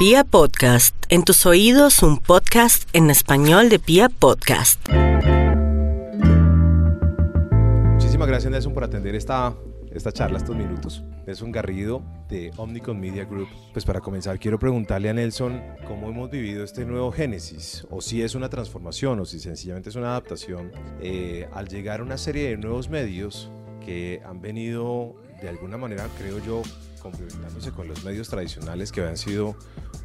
Pia 0.00 0.24
Podcast, 0.24 0.96
en 1.10 1.24
tus 1.24 1.44
oídos 1.44 2.02
un 2.02 2.16
podcast 2.16 2.88
en 2.94 3.10
español 3.10 3.68
de 3.68 3.78
Pia 3.78 4.08
Podcast. 4.08 4.80
Muchísimas 7.92 8.26
gracias 8.26 8.50
Nelson 8.50 8.72
por 8.72 8.82
atender 8.82 9.14
esta, 9.14 9.54
esta 9.92 10.10
charla, 10.10 10.38
estos 10.38 10.56
minutos. 10.56 11.04
Nelson 11.26 11.52
Garrido 11.52 12.02
de 12.30 12.50
Omnicon 12.56 12.98
Media 12.98 13.26
Group. 13.26 13.48
Pues 13.74 13.84
para 13.84 14.00
comenzar 14.00 14.38
quiero 14.38 14.58
preguntarle 14.58 15.10
a 15.10 15.12
Nelson 15.12 15.60
cómo 15.86 16.08
hemos 16.08 16.30
vivido 16.30 16.64
este 16.64 16.86
nuevo 16.86 17.12
Génesis, 17.12 17.86
o 17.90 18.00
si 18.00 18.22
es 18.22 18.34
una 18.34 18.48
transformación, 18.48 19.20
o 19.20 19.26
si 19.26 19.38
sencillamente 19.38 19.90
es 19.90 19.96
una 19.96 20.12
adaptación, 20.12 20.72
eh, 21.02 21.46
al 21.52 21.68
llegar 21.68 22.00
a 22.00 22.04
una 22.04 22.16
serie 22.16 22.48
de 22.48 22.56
nuevos 22.56 22.88
medios 22.88 23.50
que 23.84 24.22
han 24.24 24.40
venido 24.40 25.16
de 25.42 25.50
alguna 25.50 25.76
manera, 25.76 26.08
creo 26.16 26.38
yo, 26.42 26.62
complementándose 27.00 27.72
con 27.72 27.88
los 27.88 28.04
medios 28.04 28.28
tradicionales 28.28 28.92
que 28.92 29.00
habían 29.00 29.16
sido 29.16 29.56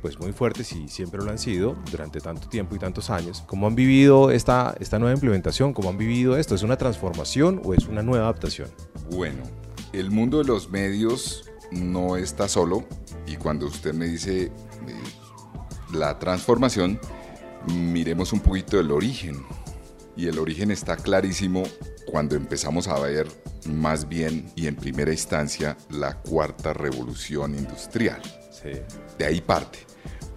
pues 0.02 0.20
muy 0.20 0.32
fuertes 0.32 0.72
y 0.72 0.88
siempre 0.88 1.24
lo 1.24 1.30
han 1.30 1.38
sido 1.38 1.76
durante 1.92 2.20
tanto 2.20 2.48
tiempo 2.48 2.76
y 2.76 2.80
tantos 2.80 3.10
años. 3.10 3.44
¿Cómo 3.46 3.68
han 3.68 3.76
vivido 3.76 4.32
esta, 4.32 4.76
esta 4.80 5.00
nueva 5.00 5.14
implementación? 5.14 5.74
¿Cómo 5.74 5.90
han 5.90 5.98
vivido 5.98 6.38
esto? 6.38 6.56
¿Es 6.56 6.64
una 6.64 6.78
transformación 6.78 7.62
o 7.64 7.74
es 7.74 7.88
una 7.88 8.02
nueva 8.02 8.26
adaptación? 8.26 8.70
Bueno, 9.12 9.44
el 9.94 10.12
mundo 10.12 10.40
de 10.40 10.46
los 10.46 10.70
medios 10.70 11.46
no 11.72 12.18
está 12.18 12.48
solo 12.48 12.86
y 13.28 13.36
cuando 13.36 13.68
usted 13.68 13.94
me 13.94 14.06
dice 14.08 14.44
eh, 14.44 14.52
la 15.94 16.20
transformación, 16.20 17.00
miremos 17.68 18.34
un 18.34 18.40
poquito 18.40 18.80
el 18.80 18.92
origen. 18.92 19.44
Y 20.16 20.28
el 20.28 20.40
origen 20.40 20.72
está 20.72 20.96
clarísimo 20.96 21.64
cuando 22.06 22.36
empezamos 22.36 22.88
a 22.88 23.00
ver 23.00 23.28
más 23.68 24.08
bien 24.08 24.52
y 24.56 24.68
en 24.68 24.76
primera 24.76 25.12
instancia 25.12 25.76
la 25.90 26.22
cuarta 26.22 26.74
revolución 26.74 27.56
industrial. 27.56 28.22
De 29.18 29.26
ahí 29.26 29.42
parte. 29.42 29.80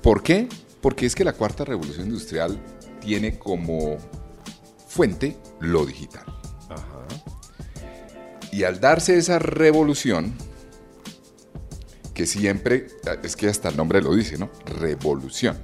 ¿Por 0.03 0.23
qué? 0.23 0.49
Porque 0.81 1.07
es 1.07 1.15
que 1.15 1.25
la 1.25 1.33
cuarta 1.33 1.65
revolución 1.65 2.07
industrial 2.07 2.59
tiene 3.01 3.39
como 3.39 3.97
fuente 4.87 5.37
lo 5.61 5.87
digital. 5.87 6.25
Y 8.51 8.65
al 8.65 8.81
darse 8.81 9.17
esa 9.17 9.39
revolución, 9.39 10.35
que 12.15 12.27
siempre, 12.27 12.89
es 13.23 13.37
que 13.37 13.49
hasta 13.49 13.69
el 13.69 13.77
nombre 13.77 14.03
lo 14.03 14.15
dice, 14.15 14.39
¿no? 14.39 14.51
Revolución. 14.65 15.57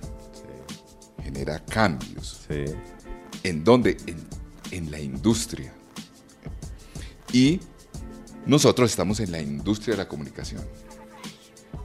Genera 1.23 1.65
cambios. 1.65 2.47
¿En 3.45 3.63
dónde? 3.63 3.97
en 4.73 4.91
la 4.91 4.99
industria 4.99 5.73
y 7.35 7.61
nosotros 8.47 8.91
estamos 8.91 9.19
en 9.19 9.33
la 9.33 9.41
industria 9.41 9.95
de 9.97 10.03
la 10.05 10.09
comunicación. 10.09 10.63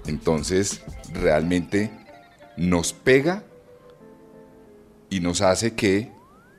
Entonces, 0.06 0.82
realmente 1.12 1.92
nos 2.56 2.94
pega 2.94 3.44
y 5.10 5.22
nos 5.22 5.42
hace 5.42 5.74
que 5.74 6.12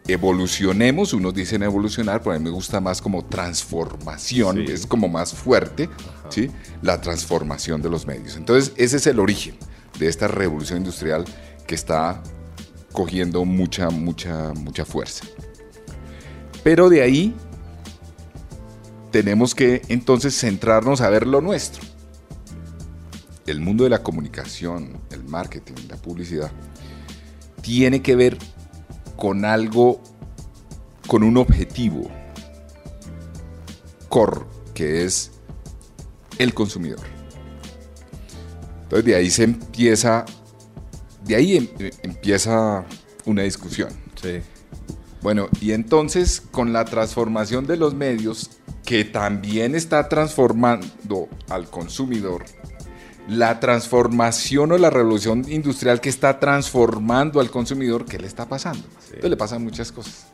evolucionemos, 0.09 1.13
unos 1.13 1.35
dicen 1.35 1.63
evolucionar, 1.63 2.21
pero 2.21 2.35
a 2.35 2.39
mí 2.39 2.45
me 2.45 2.51
gusta 2.51 2.81
más 2.81 3.01
como 3.01 3.25
transformación, 3.25 4.63
es 4.63 4.87
como 4.87 5.09
más 5.09 5.35
fuerte, 5.35 5.89
¿sí? 6.31 6.51
La 6.83 7.01
transformación 7.01 7.81
de 7.81 7.91
los 7.91 8.07
medios. 8.07 8.37
Entonces, 8.37 8.73
ese 8.77 8.97
es 8.97 9.07
el 9.07 9.21
origen 9.21 9.57
de 10.01 10.09
esta 10.09 10.27
revolución 10.27 10.79
industrial 10.79 11.25
que 11.67 11.77
está 11.77 12.21
cogiendo 12.93 13.45
mucha, 13.45 13.91
mucha, 13.91 14.53
mucha 14.55 14.85
fuerza. 14.85 15.25
Pero 16.63 16.89
de 16.89 17.03
ahí 17.03 17.35
tenemos 19.11 19.55
que 19.55 19.83
entonces 19.89 20.39
centrarnos 20.39 21.01
a 21.01 21.11
ver 21.11 21.27
lo 21.27 21.41
nuestro. 21.41 21.83
El 23.47 23.61
mundo 23.61 23.85
de 23.85 23.91
la 23.91 24.03
comunicación, 24.03 24.99
el 25.11 25.25
marketing, 25.25 25.75
la 25.89 25.97
publicidad, 25.97 26.51
tiene 27.63 28.03
que 28.03 28.15
ver 28.15 28.39
con 29.17 29.45
algo, 29.45 30.01
con 31.07 31.23
un 31.23 31.37
objetivo 31.37 32.11
core, 34.09 34.43
que 34.75 35.05
es 35.05 35.31
el 36.39 36.53
consumidor. 36.53 37.01
Entonces 38.83 39.05
de 39.05 39.15
ahí 39.15 39.31
se 39.31 39.45
empieza, 39.45 40.25
de 41.31 41.37
ahí 41.37 41.57
em, 41.57 41.91
empieza 42.03 42.85
una 43.25 43.43
discusión. 43.43 43.91
Bueno, 45.23 45.49
y 45.61 45.73
entonces 45.73 46.41
con 46.41 46.73
la 46.73 46.85
transformación 46.85 47.67
de 47.67 47.77
los 47.77 47.95
medios 47.95 48.51
que 48.85 49.05
también 49.05 49.75
está 49.75 50.09
transformando 50.09 51.29
al 51.49 51.71
consumidor, 51.71 52.45
la 53.29 53.61
transformación 53.61 54.73
o 54.73 54.79
la 54.79 54.91
revolución 54.91 55.45
industrial 55.49 56.01
que 56.01 56.09
está 56.09 56.41
transformando 56.41 57.39
al 57.39 57.51
consumidor, 57.51 58.07
¿qué 58.07 58.19
le 58.19 58.27
está 58.27 58.49
pasando? 58.49 58.83
Entonces 59.05 59.31
le 59.31 59.37
pasan 59.37 59.63
muchas 59.63 59.93
cosas. 59.93 60.27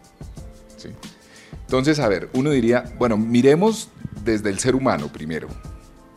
Entonces, 1.61 1.99
a 1.99 2.09
ver, 2.09 2.31
uno 2.33 2.51
diría, 2.51 2.85
bueno, 2.97 3.19
miremos 3.19 3.91
desde 4.25 4.49
el 4.51 4.59
ser 4.61 4.77
humano 4.77 5.13
primero, 5.13 5.49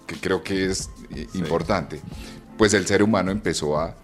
que 0.08 0.16
creo 0.16 0.44
que 0.44 0.68
es 0.68 0.90
eh, 1.10 1.28
importante. 1.34 2.00
Pues 2.58 2.74
el 2.76 2.86
ser 2.86 3.02
humano 3.02 3.32
empezó 3.32 3.80
a 3.80 3.96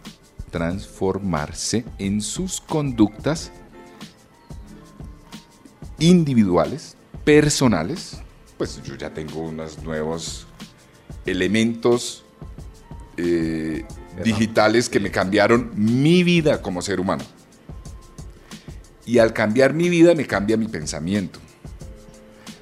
transformarse 0.56 1.84
en 1.98 2.22
sus 2.22 2.62
conductas 2.62 3.52
individuales, 6.00 6.96
personales, 7.26 8.20
pues 8.58 8.82
yo 8.82 8.96
ya 8.96 9.14
tengo 9.14 9.42
unos 9.42 9.84
nuevos 9.84 10.48
elementos 11.26 12.24
eh, 13.18 13.84
digitales 14.24 14.88
que 14.88 15.02
me 15.02 15.12
cambiaron 15.12 15.72
mi 15.76 16.24
vida 16.24 16.62
como 16.62 16.82
ser 16.82 17.02
humano. 17.02 17.26
Y 19.06 19.18
al 19.18 19.34
cambiar 19.34 19.74
mi 19.74 19.90
vida 19.90 20.16
me 20.16 20.26
cambia 20.26 20.56
mi 20.56 20.70
pensamiento, 20.70 21.42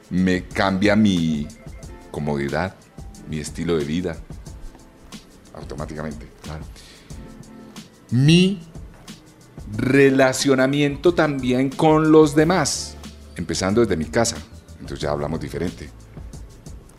me 0.10 0.48
cambia 0.48 0.96
mi 0.96 1.48
comodidad, 2.10 2.74
mi 3.30 3.38
estilo 3.38 3.78
de 3.78 3.86
vida, 3.86 4.18
automáticamente. 5.54 6.34
Mi 8.14 8.62
relacionamiento 9.76 11.16
también 11.16 11.70
con 11.70 12.12
los 12.12 12.36
demás, 12.36 12.96
empezando 13.36 13.82
desde 13.82 13.98
mi 13.98 14.06
casa. 14.06 14.38
Entonces 14.74 15.00
ya 15.00 15.10
hablamos 15.10 15.40
diferente. 15.40 15.90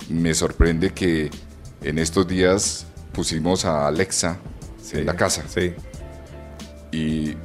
Me 0.08 0.34
sorprende 0.34 0.90
que 0.90 1.30
en 1.82 2.00
estos 2.00 2.26
días 2.26 2.86
pusimos 3.12 3.64
a 3.64 3.86
Alexa 3.86 4.38
en 4.90 5.06
la 5.06 5.14
casa. 5.14 5.44
Sí. 5.46 5.72
Y 6.90 7.36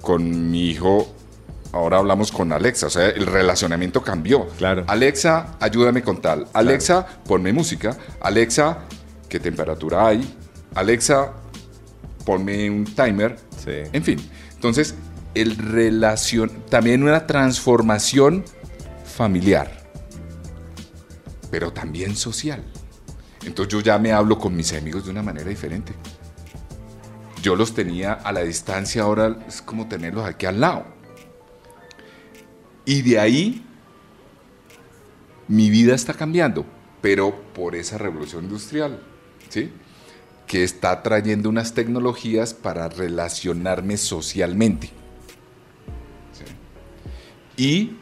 con 0.00 0.50
mi 0.50 0.70
hijo 0.70 1.14
ahora 1.72 1.98
hablamos 1.98 2.32
con 2.32 2.52
Alexa, 2.52 2.88
o 2.88 2.90
sea, 2.90 3.08
el 3.08 3.26
relacionamiento 3.26 4.02
cambió. 4.02 4.48
Claro. 4.58 4.84
Alexa, 4.88 5.56
ayúdame 5.60 6.02
con 6.02 6.20
tal. 6.20 6.48
Alexa, 6.52 7.06
ponme 7.24 7.52
música. 7.52 7.96
Alexa, 8.20 8.78
¿qué 9.28 9.38
temperatura 9.38 10.08
hay? 10.08 10.36
Alexa, 10.74 11.34
ponme 12.24 12.70
un 12.70 12.84
timer. 12.84 13.36
Sí. 13.56 13.82
En 13.92 14.02
fin. 14.02 14.18
Entonces, 14.54 14.94
el 15.34 15.56
relación, 15.56 16.50
también 16.68 17.02
una 17.02 17.26
transformación 17.26 18.44
familiar, 19.04 19.88
pero 21.50 21.72
también 21.72 22.16
social. 22.16 22.64
Entonces 23.44 23.72
yo 23.72 23.80
ya 23.80 23.98
me 23.98 24.12
hablo 24.12 24.38
con 24.38 24.54
mis 24.54 24.72
amigos 24.72 25.04
de 25.04 25.10
una 25.10 25.22
manera 25.22 25.48
diferente. 25.48 25.94
Yo 27.42 27.56
los 27.56 27.74
tenía 27.74 28.12
a 28.12 28.32
la 28.32 28.42
distancia, 28.42 29.02
ahora 29.02 29.38
es 29.48 29.62
como 29.62 29.88
tenerlos 29.88 30.26
aquí 30.26 30.46
al 30.46 30.60
lado. 30.60 30.84
Y 32.84 33.02
de 33.02 33.18
ahí 33.18 33.64
mi 35.48 35.70
vida 35.70 35.94
está 35.94 36.12
cambiando, 36.12 36.66
pero 37.00 37.34
por 37.54 37.74
esa 37.74 37.98
revolución 37.98 38.44
industrial, 38.44 39.02
¿sí? 39.48 39.72
Que 40.50 40.64
está 40.64 41.00
trayendo 41.04 41.48
unas 41.48 41.74
tecnologías 41.74 42.54
para 42.54 42.88
relacionarme 42.88 43.96
socialmente. 43.96 44.90
Y 47.56 47.92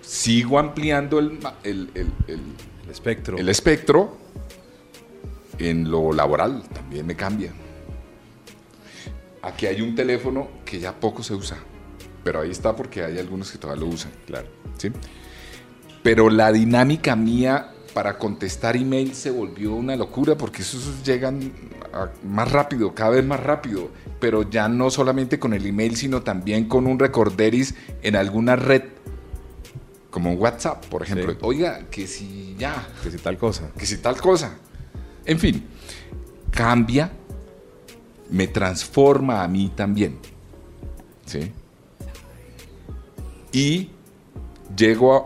sigo 0.00 0.58
ampliando 0.58 1.18
el, 1.18 1.38
espectro. 2.90 3.36
El 3.36 3.50
espectro 3.50 4.16
en 5.58 5.90
lo 5.90 6.14
laboral 6.14 6.62
también 6.72 7.04
me 7.06 7.14
cambia. 7.14 7.52
Aquí 9.42 9.66
hay 9.66 9.82
un 9.82 9.94
teléfono 9.94 10.48
que 10.64 10.80
ya 10.80 10.98
poco 10.98 11.22
se 11.22 11.34
usa, 11.34 11.58
pero 12.24 12.40
ahí 12.40 12.50
está 12.50 12.74
porque 12.74 13.02
hay 13.02 13.18
algunos 13.18 13.50
que 13.50 13.58
todavía 13.58 13.84
lo 13.84 13.90
usan, 13.90 14.12
claro. 14.26 14.48
¿sí? 14.78 14.90
Pero 16.02 16.30
la 16.30 16.52
dinámica 16.52 17.16
mía 17.16 17.74
para 17.94 18.18
contestar 18.18 18.76
email 18.76 19.14
se 19.14 19.30
volvió 19.30 19.74
una 19.74 19.96
locura 19.96 20.36
porque 20.36 20.62
esos 20.62 21.02
llegan 21.04 21.52
más 22.24 22.50
rápido, 22.50 22.94
cada 22.94 23.10
vez 23.10 23.24
más 23.24 23.40
rápido, 23.40 23.90
pero 24.20 24.48
ya 24.48 24.68
no 24.68 24.90
solamente 24.90 25.38
con 25.38 25.52
el 25.52 25.66
email, 25.66 25.96
sino 25.96 26.22
también 26.22 26.66
con 26.66 26.86
un 26.86 26.98
recorderis 26.98 27.74
en 28.02 28.16
alguna 28.16 28.56
red 28.56 28.82
como 30.10 30.32
WhatsApp, 30.34 30.84
por 30.86 31.02
ejemplo. 31.02 31.36
Oiga, 31.40 31.86
que 31.90 32.06
si 32.06 32.54
ya. 32.58 32.86
Que 33.02 33.10
si 33.10 33.16
tal 33.16 33.38
cosa. 33.38 33.70
Que 33.78 33.86
si 33.86 33.96
tal 33.96 34.20
cosa. 34.20 34.58
En 35.24 35.38
fin, 35.38 35.64
cambia 36.50 37.10
me 38.32 38.46
transforma 38.46 39.42
a 39.42 39.48
mí 39.48 39.70
también. 39.74 40.18
¿Sí? 41.26 41.52
Y 43.52 43.90
llego 44.74 45.14
a, 45.14 45.24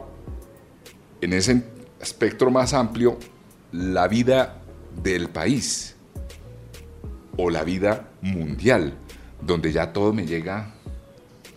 en 1.20 1.32
ese 1.32 1.62
espectro 2.06 2.52
más 2.52 2.72
amplio, 2.72 3.18
la 3.72 4.06
vida 4.06 4.60
del 5.02 5.28
país 5.28 5.96
o 7.36 7.50
la 7.50 7.64
vida 7.64 8.08
mundial, 8.22 8.94
donde 9.42 9.72
ya 9.72 9.92
todo 9.92 10.12
me 10.12 10.24
llega 10.24 10.72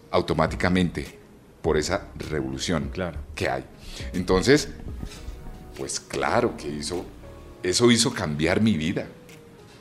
automáticamente 0.09 1.19
por 1.61 1.77
esa 1.77 2.07
revolución 2.17 2.89
Claro. 2.91 3.19
que 3.35 3.47
hay. 3.47 3.63
Entonces, 4.13 4.69
pues 5.77 5.99
claro 5.99 6.57
que 6.57 6.67
hizo, 6.67 7.05
eso 7.61 7.91
hizo 7.91 8.11
cambiar 8.11 8.59
mi 8.59 8.75
vida, 8.75 9.05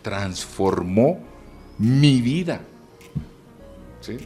transformó 0.02 1.18
mi 1.78 2.20
vida. 2.20 2.60
¿Sí? 4.02 4.18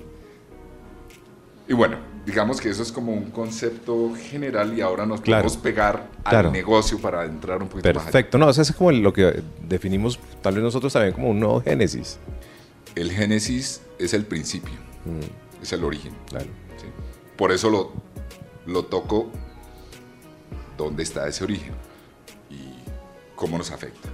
Y 1.69 1.73
bueno, 1.73 1.99
digamos 2.27 2.61
que 2.61 2.69
eso 2.71 2.83
es 2.83 2.93
como 2.93 3.13
un 3.13 3.31
concepto 3.31 4.13
general 4.31 4.77
y 4.77 4.81
ahora 4.81 5.05
nos 5.07 5.21
Claro. 5.21 5.43
podemos 5.45 5.63
pegar 5.63 6.09
Claro. 6.25 6.49
al 6.49 6.53
negocio 6.53 6.99
para 7.01 7.25
entrar 7.25 7.61
un 7.63 7.69
poquito 7.69 7.89
más 7.89 7.97
allá. 7.97 8.05
Perfecto. 8.13 8.39
No, 8.39 8.49
eso 8.49 8.63
es 8.63 8.73
como 8.73 8.93
lo 8.93 9.13
que 9.13 9.43
definimos 9.69 10.19
tal 10.41 10.55
vez 10.55 10.63
nosotros 10.63 10.93
también 10.93 11.15
como 11.15 11.31
un 11.31 11.41
nuevo 11.41 11.61
génesis. 11.61 12.19
El 12.95 13.11
génesis 13.11 13.81
es 13.99 14.15
el 14.15 14.25
principio, 14.25 14.75
es 15.63 15.73
el 15.73 15.83
origen. 15.85 16.13
Claro. 16.29 16.47
¿sí? 16.81 16.87
Por 17.37 17.51
eso 17.51 17.71
lo, 17.71 17.93
lo 18.67 18.85
toco 18.85 19.31
dónde 20.79 21.03
está 21.03 21.27
ese 21.27 21.43
origen 21.45 21.73
y 22.51 22.75
cómo 23.35 23.59
nos 23.59 23.71
afecta. 23.73 24.09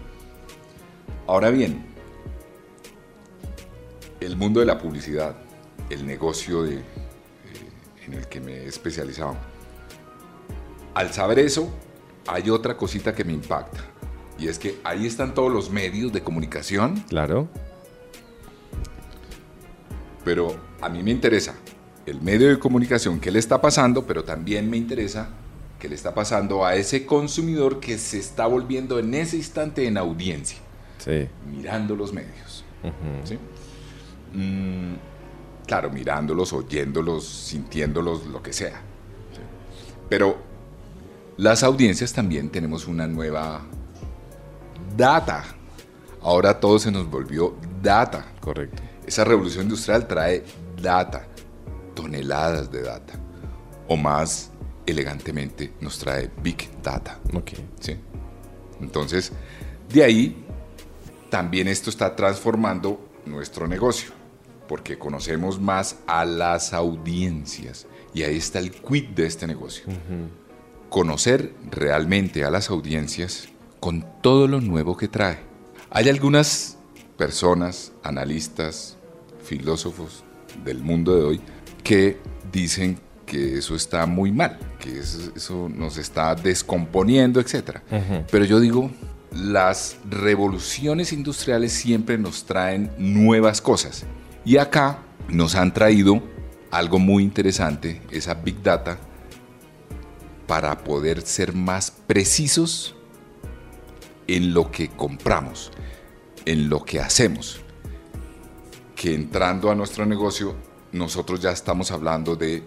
Ahora 1.26 1.50
bien, 1.50 1.84
el 4.20 4.36
mundo 4.36 4.60
de 4.60 4.66
la 4.66 4.78
publicidad, 4.78 5.36
el 5.90 6.06
negocio 6.06 6.62
de, 6.62 6.82
en 8.08 8.14
el 8.18 8.26
que 8.28 8.40
me 8.40 8.52
he 8.52 8.66
especializado, 8.66 9.36
al 10.94 11.12
saber 11.12 11.38
eso, 11.38 11.70
hay 12.26 12.50
otra 12.50 12.76
cosita 12.76 13.14
que 13.14 13.24
me 13.24 13.32
impacta. 13.32 13.80
Y 14.38 14.48
es 14.48 14.58
que 14.58 14.78
ahí 14.84 15.06
están 15.06 15.34
todos 15.34 15.52
los 15.52 15.70
medios 15.70 16.12
de 16.12 16.22
comunicación 16.22 17.04
Claro. 17.08 17.48
pero 20.24 20.56
a 20.80 20.88
mí 20.88 21.02
me 21.02 21.10
interesa 21.10 21.54
el 22.06 22.20
medio 22.20 22.48
de 22.48 22.58
comunicación 22.58 23.18
que 23.20 23.30
le 23.30 23.38
está 23.38 23.60
pasando, 23.60 24.06
pero 24.06 24.24
también 24.24 24.68
me 24.70 24.76
interesa 24.76 25.28
qué 25.78 25.88
le 25.88 25.94
está 25.94 26.14
pasando 26.14 26.64
a 26.64 26.74
ese 26.74 27.06
consumidor 27.06 27.80
que 27.80 27.98
se 27.98 28.18
está 28.18 28.46
volviendo 28.46 28.98
en 28.98 29.14
ese 29.14 29.36
instante 29.36 29.86
en 29.86 29.96
audiencia, 29.98 30.58
Sí. 30.98 31.28
mirando 31.50 31.94
los 31.96 32.12
medios. 32.12 32.64
¿sí? 33.24 33.38
Mm, 34.34 34.94
claro, 35.68 35.90
mirándolos, 35.90 36.52
oyéndolos, 36.52 37.24
sintiéndolos, 37.24 38.26
lo 38.26 38.42
que 38.42 38.52
sea. 38.52 38.80
¿sí? 39.32 39.40
Pero 40.08 40.38
las 41.36 41.62
audiencias 41.62 42.12
también 42.12 42.50
tenemos 42.50 42.88
una 42.88 43.06
nueva 43.06 43.60
data. 44.96 45.44
Ahora 46.22 46.58
todo 46.58 46.78
se 46.80 46.90
nos 46.90 47.08
volvió 47.08 47.54
data. 47.80 48.32
Correcto. 48.40 48.82
Esa 49.06 49.24
revolución 49.24 49.64
industrial 49.64 50.08
trae 50.08 50.42
data, 50.82 51.26
toneladas 51.94 52.72
de 52.72 52.82
data, 52.82 53.14
o 53.86 53.96
más 53.96 54.50
elegantemente 54.86 55.74
nos 55.80 55.98
trae 55.98 56.30
big 56.42 56.68
data. 56.82 57.18
Ok. 57.34 57.52
¿sí? 57.78 57.96
Entonces, 58.80 59.32
de 59.92 60.02
ahí 60.02 60.44
también 61.30 61.68
esto 61.68 61.90
está 61.90 62.16
transformando 62.16 63.06
nuestro 63.26 63.68
negocio, 63.68 64.10
porque 64.68 64.98
conocemos 64.98 65.60
más 65.60 65.96
a 66.06 66.24
las 66.24 66.72
audiencias 66.72 67.86
y 68.14 68.22
ahí 68.22 68.36
está 68.36 68.58
el 68.58 68.70
quid 68.70 69.08
de 69.08 69.26
este 69.26 69.46
negocio. 69.46 69.84
Conocer 70.88 71.52
realmente 71.70 72.44
a 72.44 72.50
las 72.50 72.70
audiencias 72.70 73.48
con 73.80 74.06
todo 74.22 74.46
lo 74.46 74.60
nuevo 74.60 74.96
que 74.96 75.08
trae. 75.08 75.38
Hay 75.90 76.08
algunas 76.08 76.78
personas, 77.16 77.92
analistas, 78.02 78.96
filósofos 79.42 80.22
del 80.64 80.78
mundo 80.82 81.16
de 81.16 81.22
hoy 81.22 81.40
que 81.82 82.18
dicen 82.52 82.98
que 83.24 83.58
eso 83.58 83.74
está 83.74 84.06
muy 84.06 84.32
mal, 84.32 84.58
que 84.78 84.98
eso, 84.98 85.32
eso 85.36 85.68
nos 85.68 85.96
está 85.98 86.34
descomponiendo, 86.34 87.40
etc. 87.40 87.78
Pero 88.30 88.44
yo 88.44 88.60
digo, 88.60 88.90
las 89.32 89.96
revoluciones 90.08 91.12
industriales 91.12 91.72
siempre 91.72 92.18
nos 92.18 92.44
traen 92.44 92.90
nuevas 92.98 93.60
cosas. 93.60 94.06
Y 94.44 94.56
acá 94.56 94.98
nos 95.28 95.54
han 95.54 95.72
traído 95.74 96.22
algo 96.70 96.98
muy 96.98 97.22
interesante, 97.22 98.02
esa 98.10 98.34
Big 98.34 98.62
Data, 98.62 98.98
para 100.46 100.78
poder 100.78 101.22
ser 101.22 101.52
más 101.54 101.90
precisos 101.90 102.94
en 104.26 104.54
lo 104.54 104.70
que 104.70 104.88
compramos, 104.88 105.70
en 106.44 106.68
lo 106.68 106.84
que 106.84 107.00
hacemos. 107.00 107.60
Que 108.94 109.14
entrando 109.14 109.70
a 109.70 109.74
nuestro 109.74 110.06
negocio, 110.06 110.56
nosotros 110.92 111.40
ya 111.40 111.50
estamos 111.50 111.90
hablando 111.90 112.36
de 112.36 112.62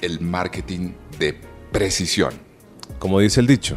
el 0.00 0.20
marketing 0.20 0.92
de 1.18 1.38
precisión. 1.72 2.34
Como 2.98 3.20
dice 3.20 3.40
el 3.40 3.46
dicho, 3.46 3.76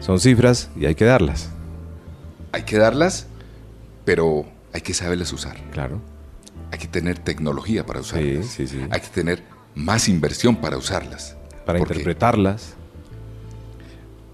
son 0.00 0.20
cifras 0.20 0.70
y 0.76 0.86
hay 0.86 0.94
que 0.94 1.04
darlas. 1.04 1.50
Hay 2.52 2.64
que 2.64 2.78
darlas, 2.78 3.26
pero 4.04 4.46
hay 4.72 4.80
que 4.80 4.94
saberlas 4.94 5.32
usar. 5.32 5.56
Claro. 5.70 6.00
Hay 6.72 6.78
que 6.78 6.86
tener 6.88 7.18
tecnología 7.18 7.84
para 7.86 8.00
usarlas. 8.00 8.46
sí, 8.46 8.66
sí. 8.66 8.80
Hay 8.90 9.00
que 9.00 9.08
tener 9.08 9.42
más 9.74 10.08
inversión 10.08 10.56
para 10.56 10.76
usarlas. 10.76 11.36
Para 11.66 11.78
interpretarlas. 11.78 12.74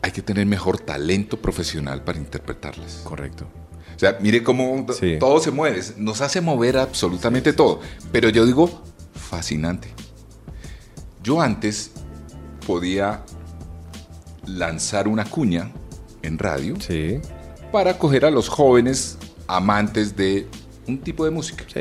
Hay 0.03 0.13
que 0.13 0.23
tener 0.23 0.47
mejor 0.47 0.79
talento 0.79 1.41
profesional 1.41 2.03
para 2.05 2.19
interpretarlas. 2.19 3.01
Correcto. 3.05 3.47
O 3.95 3.99
sea, 3.99 4.19
mire 4.21 4.43
cómo 4.43 4.87
Sí. 4.93 5.17
todo 5.19 5.41
se 5.41 5.51
mueve, 5.51 5.81
nos 5.97 6.21
hace 6.21 6.41
mover 6.41 6.77
absolutamente 6.77 7.53
todo. 7.53 7.81
Pero 8.13 8.29
yo 8.29 8.45
digo, 8.45 8.83
fascinante. 9.15 9.89
Yo 11.23 11.41
antes 11.41 11.93
podía 12.67 13.23
lanzar 14.47 15.09
una 15.09 15.25
cuña 15.25 15.71
en 16.23 16.39
radio 16.39 16.75
Sí. 16.81 17.21
para 17.73 17.99
coger 17.99 18.27
a 18.27 18.31
los 18.31 18.49
jóvenes 18.49 19.19
amantes 19.47 20.17
de 20.17 20.47
un 20.87 20.99
tipo 20.99 21.25
de 21.25 21.31
música. 21.31 21.65
Sí. 21.73 21.81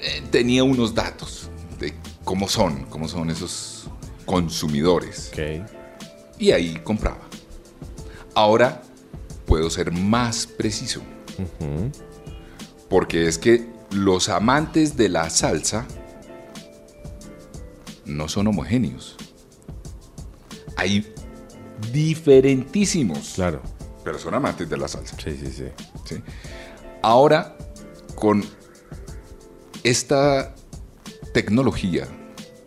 Eh, 0.00 0.22
tenía 0.30 0.64
unos 0.64 0.94
datos 0.94 1.50
de 1.78 1.94
cómo 2.24 2.48
son, 2.48 2.84
cómo 2.86 3.08
son 3.08 3.30
esos 3.30 3.88
consumidores. 4.26 5.30
Ok. 5.32 5.68
Y 6.38 6.50
ahí 6.52 6.74
compraba. 6.82 7.20
Ahora 8.34 8.82
puedo 9.46 9.68
ser 9.70 9.92
más 9.92 10.46
preciso. 10.46 11.02
Porque 12.88 13.26
es 13.28 13.38
que 13.38 13.66
los 13.90 14.28
amantes 14.28 14.96
de 14.96 15.08
la 15.08 15.28
salsa 15.30 15.86
no 18.04 18.28
son 18.28 18.46
homogéneos. 18.48 19.16
Hay 20.76 21.06
diferentísimos, 21.92 23.32
Claro. 23.34 23.62
pero 24.04 24.18
son 24.18 24.34
amantes 24.34 24.68
de 24.68 24.76
la 24.76 24.88
salsa. 24.88 25.16
Sí, 25.22 25.36
sí, 25.38 25.52
sí. 25.52 25.64
¿sí? 26.04 26.22
Ahora, 27.02 27.56
con 28.14 28.44
esta 29.82 30.54
tecnología, 31.34 32.06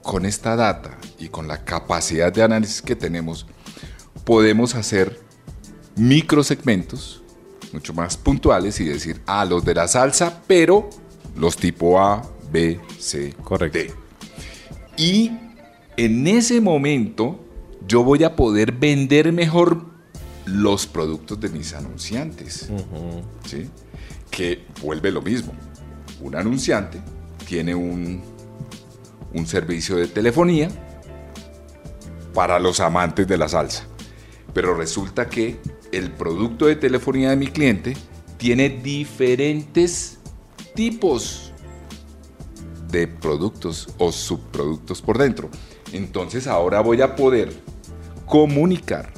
con 0.04 0.26
esta 0.26 0.56
data 0.56 0.98
y 1.18 1.30
con 1.30 1.48
la 1.48 1.64
capacidad 1.64 2.34
de 2.34 2.44
análisis 2.44 2.82
que 2.82 2.96
tenemos, 2.96 3.48
podemos 4.26 4.76
hacer 4.76 5.20
microsegmentos 5.96 7.24
mucho 7.72 7.94
más 7.94 8.18
puntuales 8.18 8.80
y 8.80 8.86
decir, 8.86 9.22
ah, 9.26 9.46
los 9.46 9.64
de 9.64 9.74
la 9.74 9.88
salsa, 9.88 10.42
pero 10.48 10.90
los 11.36 11.58
tipo 11.58 12.00
A, 12.00 12.24
B, 12.52 12.80
C, 13.00 13.34
Correcto. 13.44 13.78
D. 13.78 13.94
Y 14.98 15.32
en 15.98 16.28
ese 16.28 16.62
momento 16.62 17.40
yo 17.88 18.04
voy 18.04 18.24
a 18.24 18.36
poder 18.36 18.72
vender 18.72 19.32
mejor 19.32 19.86
los 20.46 20.88
productos 20.88 21.40
de 21.40 21.50
mis 21.50 21.74
anunciantes. 21.74 22.70
¿sí? 23.46 23.70
Que 24.30 24.66
vuelve 24.82 25.12
lo 25.12 25.22
mismo. 25.22 25.54
Un 26.22 26.36
anunciante 26.36 27.02
tiene 27.48 27.76
un, 27.76 28.22
un 29.34 29.46
servicio 29.46 29.96
de 29.98 30.08
telefonía 30.08 30.70
para 32.34 32.60
los 32.60 32.80
amantes 32.80 33.28
de 33.28 33.38
la 33.38 33.48
salsa. 33.48 33.86
Pero 34.54 34.76
resulta 34.76 35.30
que 35.30 35.60
el 35.92 36.12
producto 36.12 36.66
de 36.66 36.76
telefonía 36.76 37.30
de 37.30 37.36
mi 37.36 37.48
cliente 37.48 37.96
tiene 38.38 38.70
diferentes 38.70 40.20
tipos 40.74 41.54
de 42.90 43.08
productos 43.08 43.90
o 43.98 44.12
subproductos 44.12 45.02
por 45.02 45.18
dentro. 45.18 45.50
Entonces 45.92 46.48
ahora 46.48 46.82
voy 46.82 47.02
a 47.02 47.16
poder 47.16 47.54
comunicar 48.26 49.12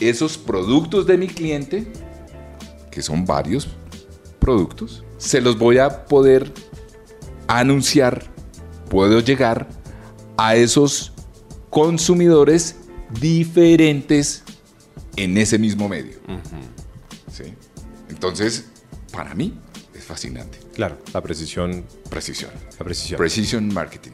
esos 0.00 0.38
productos 0.38 1.06
de 1.06 1.18
mi 1.18 1.28
cliente, 1.28 1.86
que 2.90 3.02
son 3.02 3.24
varios 3.24 3.68
productos, 4.50 5.04
se 5.16 5.40
los 5.40 5.58
voy 5.58 5.78
a 5.78 6.06
poder 6.06 6.52
anunciar, 7.46 8.24
puedo 8.88 9.20
llegar 9.20 9.68
a 10.36 10.56
esos 10.56 11.12
consumidores 11.70 12.74
diferentes 13.20 14.42
en 15.14 15.38
ese 15.38 15.56
mismo 15.56 15.88
medio. 15.88 16.18
¿Sí? 17.32 17.54
Entonces, 18.08 18.66
para 19.12 19.36
mí 19.36 19.56
es 19.94 20.02
fascinante. 20.02 20.58
Claro, 20.74 20.98
la 21.14 21.20
precisión. 21.20 21.84
Precisión. 22.08 22.50
La 22.76 22.84
precisión. 22.84 23.18
Precision 23.18 23.72
marketing. 23.72 24.12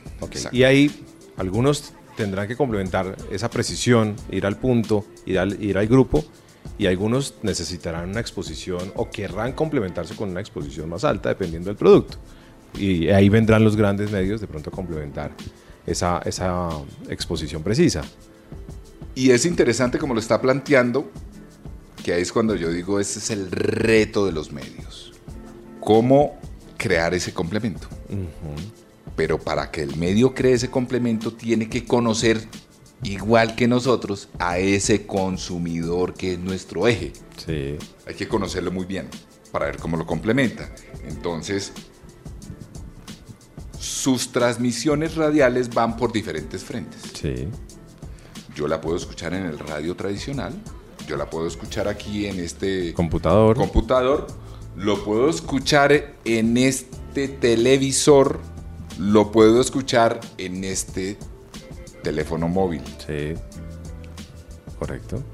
Y 0.53 0.65
ahí 0.65 1.07
algunos 1.39 1.95
tendrán 2.15 2.47
que 2.47 2.57
complementar 2.57 3.17
esa 3.31 3.49
precisión, 3.49 4.17
ir 4.31 4.45
al 4.45 4.59
punto, 4.59 5.07
ir 5.25 5.39
al, 5.39 5.63
ir 5.63 5.79
al 5.79 5.87
grupo, 5.87 6.27
y 6.79 6.87
algunos 6.87 7.35
necesitarán 7.43 8.11
una 8.11 8.21
exposición 8.21 8.93
o 8.97 9.11
querrán 9.11 9.53
complementarse 9.53 10.15
con 10.15 10.31
una 10.31 10.41
exposición 10.41 10.89
más 10.89 11.05
alta 11.05 11.31
dependiendo 11.31 11.69
del 11.69 11.77
producto. 11.77 12.19
Y 12.79 13.09
ahí 13.09 13.29
vendrán 13.29 13.65
los 13.65 13.77
grandes 13.77 14.11
medios 14.11 14.41
de 14.41 14.47
pronto 14.47 14.71
a 14.71 14.73
complementar 14.73 15.33
esa, 15.87 16.21
esa 16.25 16.71
exposición 17.09 17.63
precisa. 17.63 18.03
Y 19.15 19.31
es 19.31 19.47
interesante 19.47 19.99
como 19.99 20.13
lo 20.13 20.21
está 20.21 20.41
planteando, 20.43 21.11
que 22.05 22.13
ahí 22.13 22.23
es 22.23 22.33
cuando 22.33 22.55
yo 22.55 22.71
digo, 22.71 23.01
ese 23.01 23.19
es 23.19 23.31
el 23.31 23.51
reto 23.51 24.27
de 24.27 24.33
los 24.33 24.53
medios. 24.53 25.15
¿Cómo 25.81 26.39
crear 26.77 27.15
ese 27.15 27.33
complemento? 27.33 27.89
Pero 29.17 29.39
para 29.39 29.71
que 29.71 29.83
el 29.83 29.97
medio 29.97 30.35
cree 30.35 30.53
ese 30.53 30.71
complemento, 30.71 31.33
tiene 31.33 31.71
que 31.71 31.87
conocer, 31.87 32.47
igual 33.03 33.55
que 33.57 33.69
nosotros, 33.69 34.29
a 34.39 34.59
ese 34.59 35.07
consumidor 35.07 36.15
que 36.15 36.35
es 36.35 36.39
nuestro 36.39 36.87
eje. 36.89 37.13
Sí, 37.45 37.77
Hay 38.07 38.15
que 38.15 38.27
conocerlo 38.27 38.71
muy 38.73 38.87
bien 38.87 39.09
para 39.53 39.67
ver 39.67 39.77
cómo 39.79 39.97
lo 39.97 40.07
complementa. 40.07 40.71
Entonces, 41.07 41.73
sus 43.79 44.33
transmisiones 44.33 45.15
radiales 45.17 45.73
van 45.73 45.97
por 45.97 46.13
diferentes 46.13 46.65
frentes. 46.65 47.03
sí, 47.15 47.49
Yo 48.55 48.67
la 48.69 48.81
puedo 48.81 48.97
escuchar 48.97 49.35
en 49.35 49.47
el 49.47 49.59
radio 49.59 49.95
tradicional, 49.95 50.55
yo 51.07 51.17
la 51.17 51.29
puedo 51.29 51.47
escuchar 51.47 51.89
aquí 51.89 52.27
en 52.27 52.41
este 52.41 52.95
computador. 52.95 53.57
computador, 53.57 54.27
lo 54.77 55.05
puedo 55.05 55.29
escuchar 55.31 56.15
en 56.25 56.57
este 56.57 57.29
televisor, 57.29 58.41
lo 58.99 59.31
puedo 59.31 59.61
escuchar 59.61 60.21
en 60.39 60.65
este 60.65 61.17
teléfono 62.07 62.47
móvil. 62.47 62.83
sí, 63.05 63.35
correcto. 64.79 65.25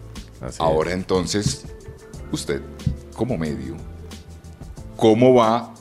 Así 0.41 0.57
Ahora 0.59 0.93
entonces, 0.93 1.67
usted 2.33 2.63
como 3.15 3.37
medio, 3.37 3.77
¿cómo 4.97 5.35
va 5.35 5.75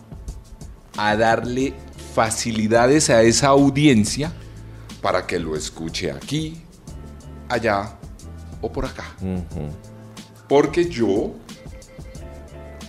a 0.98 1.16
darle 1.16 1.74
facilidades 2.14 3.10
a 3.10 3.22
esa 3.24 3.48
audiencia 3.48 4.34
para 5.02 5.26
que 5.26 5.40
lo 5.40 5.56
escuche 5.56 6.12
aquí, 6.12 6.62
allá 7.48 7.98
o 8.60 8.70
por 8.70 8.86
acá? 8.86 9.16
Porque 10.50 10.90
yo, 10.90 11.32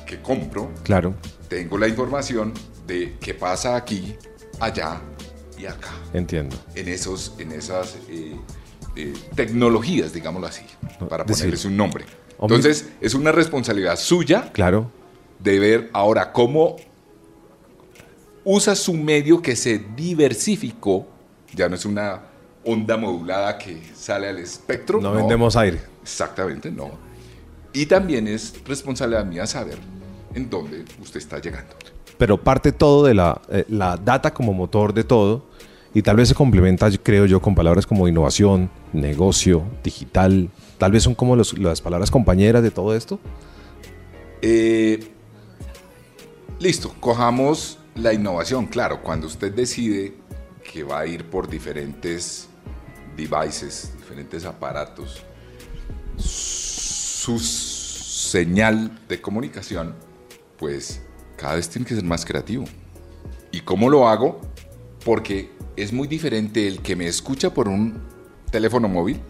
que 0.05 0.21
compro, 0.21 0.73
Claro, 0.83 1.15
tengo 1.47 1.79
la 1.79 1.87
información 1.87 2.53
de 2.85 3.17
qué 3.21 3.33
pasa 3.33 3.77
aquí, 3.77 4.17
allá 4.59 5.01
y 5.63 5.67
acá. 5.67 5.91
entiendo. 6.13 6.57
En, 6.75 6.89
esos, 6.89 7.35
en 7.39 7.53
esas 7.53 7.97
eh, 8.09 8.37
eh, 8.97 9.15
tecnologías, 9.35 10.13
digámoslo 10.13 10.49
así, 10.49 10.65
para 11.09 11.25
decir, 11.25 11.45
ponerles 11.45 11.65
un 11.65 11.77
nombre. 11.77 12.05
Entonces, 12.41 12.89
es 13.01 13.15
una 13.15 13.31
responsabilidad 13.31 13.97
suya 13.97 14.51
Claro, 14.53 14.91
de 15.39 15.59
ver 15.59 15.91
ahora 15.93 16.33
cómo 16.33 16.77
usa 18.45 18.75
su 18.75 18.95
medio 18.95 19.41
que 19.41 19.55
se 19.55 19.79
diversificó, 19.79 21.07
ya 21.55 21.69
no 21.69 21.77
es 21.77 21.85
una 21.85 22.23
onda 22.65 22.97
modulada 22.97 23.57
que 23.59 23.81
sale 23.95 24.29
al 24.29 24.39
espectro. 24.39 25.01
no 25.01 25.13
vendemos 25.13 25.57
aire. 25.57 25.81
Exactamente, 26.03 26.71
no. 26.71 26.91
Y 27.73 27.87
también 27.87 28.27
es 28.27 28.55
responsabilidad 28.67 29.25
mía 29.25 29.47
saber 29.47 29.79
en 30.35 30.51
dónde 30.51 30.85
usted 31.01 31.19
está 31.19 31.39
llegando. 31.39 31.75
pero 32.19 32.37
parte 32.37 32.73
todo 32.73 33.05
de 33.05 33.15
la, 33.15 33.41
eh, 33.51 33.65
la 33.69 33.97
data 33.97 34.33
como 34.33 34.53
motor 34.53 34.93
de 34.93 35.05
todo 35.05 35.52
y 35.95 36.03
tal 36.03 36.17
vez 36.17 36.29
se 36.29 36.35
complementa, 36.35 36.91
creo 37.03 37.27
yo, 37.27 37.41
con 37.41 37.55
palabras 37.55 37.87
como 37.87 38.09
innovación, 38.09 38.71
negocio, 38.93 39.63
digital, 39.85 40.49
tal 40.79 40.93
vez 40.93 41.03
son 41.03 41.15
como 41.15 41.37
los- 41.37 41.59
las 41.59 41.81
palabras 41.81 42.11
compañeras 42.11 42.63
de 42.63 42.71
todo 42.71 42.95
esto. 42.97 43.21
Eh, 44.41 45.11
listo, 46.59 46.95
cojamos 47.01 47.79
la 47.95 48.13
innovación. 48.13 48.67
Claro, 48.67 49.03
cuando 49.03 49.27
usted 49.27 49.53
decide 49.53 50.15
que 50.73 50.83
va 50.83 51.01
a 51.01 51.07
ir 51.07 51.25
por 51.25 51.49
diferentes 51.49 52.49
devices, 53.17 53.93
diferentes 53.99 54.45
aparatos, 54.45 55.23
su 56.17 57.39
señal 57.39 58.99
de 59.09 59.21
comunicación, 59.21 59.95
pues 60.59 61.03
cada 61.37 61.57
vez 61.57 61.69
tiene 61.69 61.87
que 61.87 61.95
ser 61.95 62.05
más 62.05 62.25
creativo. 62.25 62.65
¿Y 63.51 63.61
cómo 63.61 63.91
lo 63.91 64.09
hago? 64.09 64.41
Porque 65.05 65.51
es 65.77 65.93
muy 65.93 66.09
diferente 66.09 66.67
el 66.69 66.81
que 66.81 66.97
me 66.97 67.07
escucha 67.07 67.53
por 67.55 67.69
un 67.69 67.99
teléfono 68.51 68.89
móvil 68.89 69.21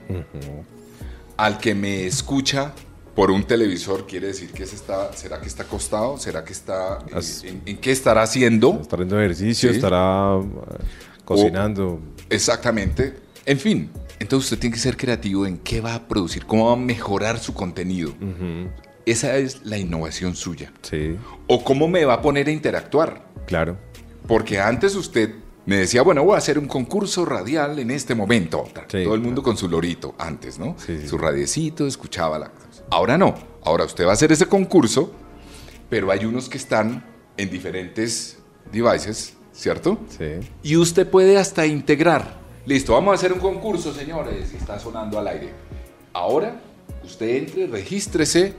al 1.37 1.59
que 1.59 1.75
me 1.75 2.07
escucha 2.07 2.73
por 3.15 3.31
un 3.31 3.45
televisor. 3.45 4.07
Quiere 4.07 4.29
decir 4.29 4.51
que 4.53 4.67
se 4.67 4.77
está, 4.77 5.13
¿será 5.13 5.41
que 5.41 5.47
está 5.49 5.65
acostado? 5.65 6.19
¿Será 6.19 6.45
que 6.45 6.53
está, 6.53 6.99
eh, 7.15 7.21
en, 7.45 7.63
en 7.67 7.77
qué 7.79 7.91
estará 7.93 8.23
haciendo? 8.23 8.79
Estará 8.81 9.03
haciendo 9.03 9.21
ejercicio, 9.21 9.71
Sí. 9.71 9.77
estará 9.77 10.39
eh, 10.39 10.85
cocinando. 11.25 12.01
Exactamente. 12.31 13.15
En 13.45 13.59
fin, 13.59 13.91
entonces 14.21 14.51
usted 14.53 14.61
tiene 14.61 14.75
que 14.75 14.81
ser 14.81 14.97
creativo 14.97 15.47
en 15.47 15.59
qué 15.59 15.81
va 15.81 15.95
a 15.97 16.07
producir, 16.09 16.47
cómo 16.47 16.67
va 16.69 16.73
a 16.75 16.77
mejorar 16.77 17.39
su 17.39 17.55
contenido. 17.55 18.15
Esa 19.05 19.37
es 19.37 19.63
la 19.65 19.79
innovación 19.79 20.37
suya. 20.37 20.73
Sí, 20.83 21.17
O 21.49 21.65
cómo 21.65 21.89
me 21.89 22.05
va 22.05 22.15
a 22.15 22.23
poner 22.23 22.47
a 22.49 22.51
interactuar. 22.53 23.27
claro. 23.47 23.77
Porque 24.29 24.61
antes 24.61 24.95
usted 24.95 25.35
me 25.67 25.77
decía, 25.77 26.03
bueno, 26.03 26.25
voy 26.25 26.35
a 26.35 26.39
hacer 26.39 26.59
un 26.59 26.67
concurso 26.67 27.25
radial 27.25 27.79
en 27.79 27.91
este 27.91 28.15
momento. 28.15 28.65
Sí, 28.89 29.05
Todo 29.05 29.15
el 29.15 29.21
mundo 29.21 29.43
con 29.43 29.57
su 29.57 29.69
lorito 29.69 30.15
antes, 30.19 30.59
¿no? 30.59 30.75
Sí, 30.79 30.99
sí. 31.01 31.09
Su 31.09 31.19
radiecito, 31.19 31.87
escuchaba 31.87 32.39
la 32.39 32.49
cosa. 32.51 32.83
Ahora 32.91 33.17
no. 33.17 33.35
Ahora 33.65 33.85
usted 33.85 34.05
va 34.05 34.11
a 34.11 34.15
hacer 34.15 34.33
ese 34.33 34.47
concurso, 34.47 35.13
pero 35.89 36.11
hay 36.11 36.25
unos 36.25 36.49
que 36.49 36.59
están 36.59 37.05
en 37.37 37.49
diferentes 37.51 38.39
devices, 38.73 39.35
¿cierto? 39.53 39.99
Sí, 40.09 40.41
Y 40.63 40.77
usted 40.77 41.09
puede 41.09 41.39
hasta 41.39 41.65
integrar. 41.67 42.41
Listo, 42.67 42.93
vamos 42.95 43.13
a 43.13 43.15
hacer 43.15 43.33
un 43.33 43.39
concurso, 43.41 43.93
señores, 43.95 44.53
y 44.53 44.57
está 44.57 44.79
sonando 44.79 45.19
al 45.19 45.29
aire. 45.29 45.51
Ahora, 46.13 46.61
usted 47.05 47.37
entre, 47.37 47.67
regístrese 47.69 48.55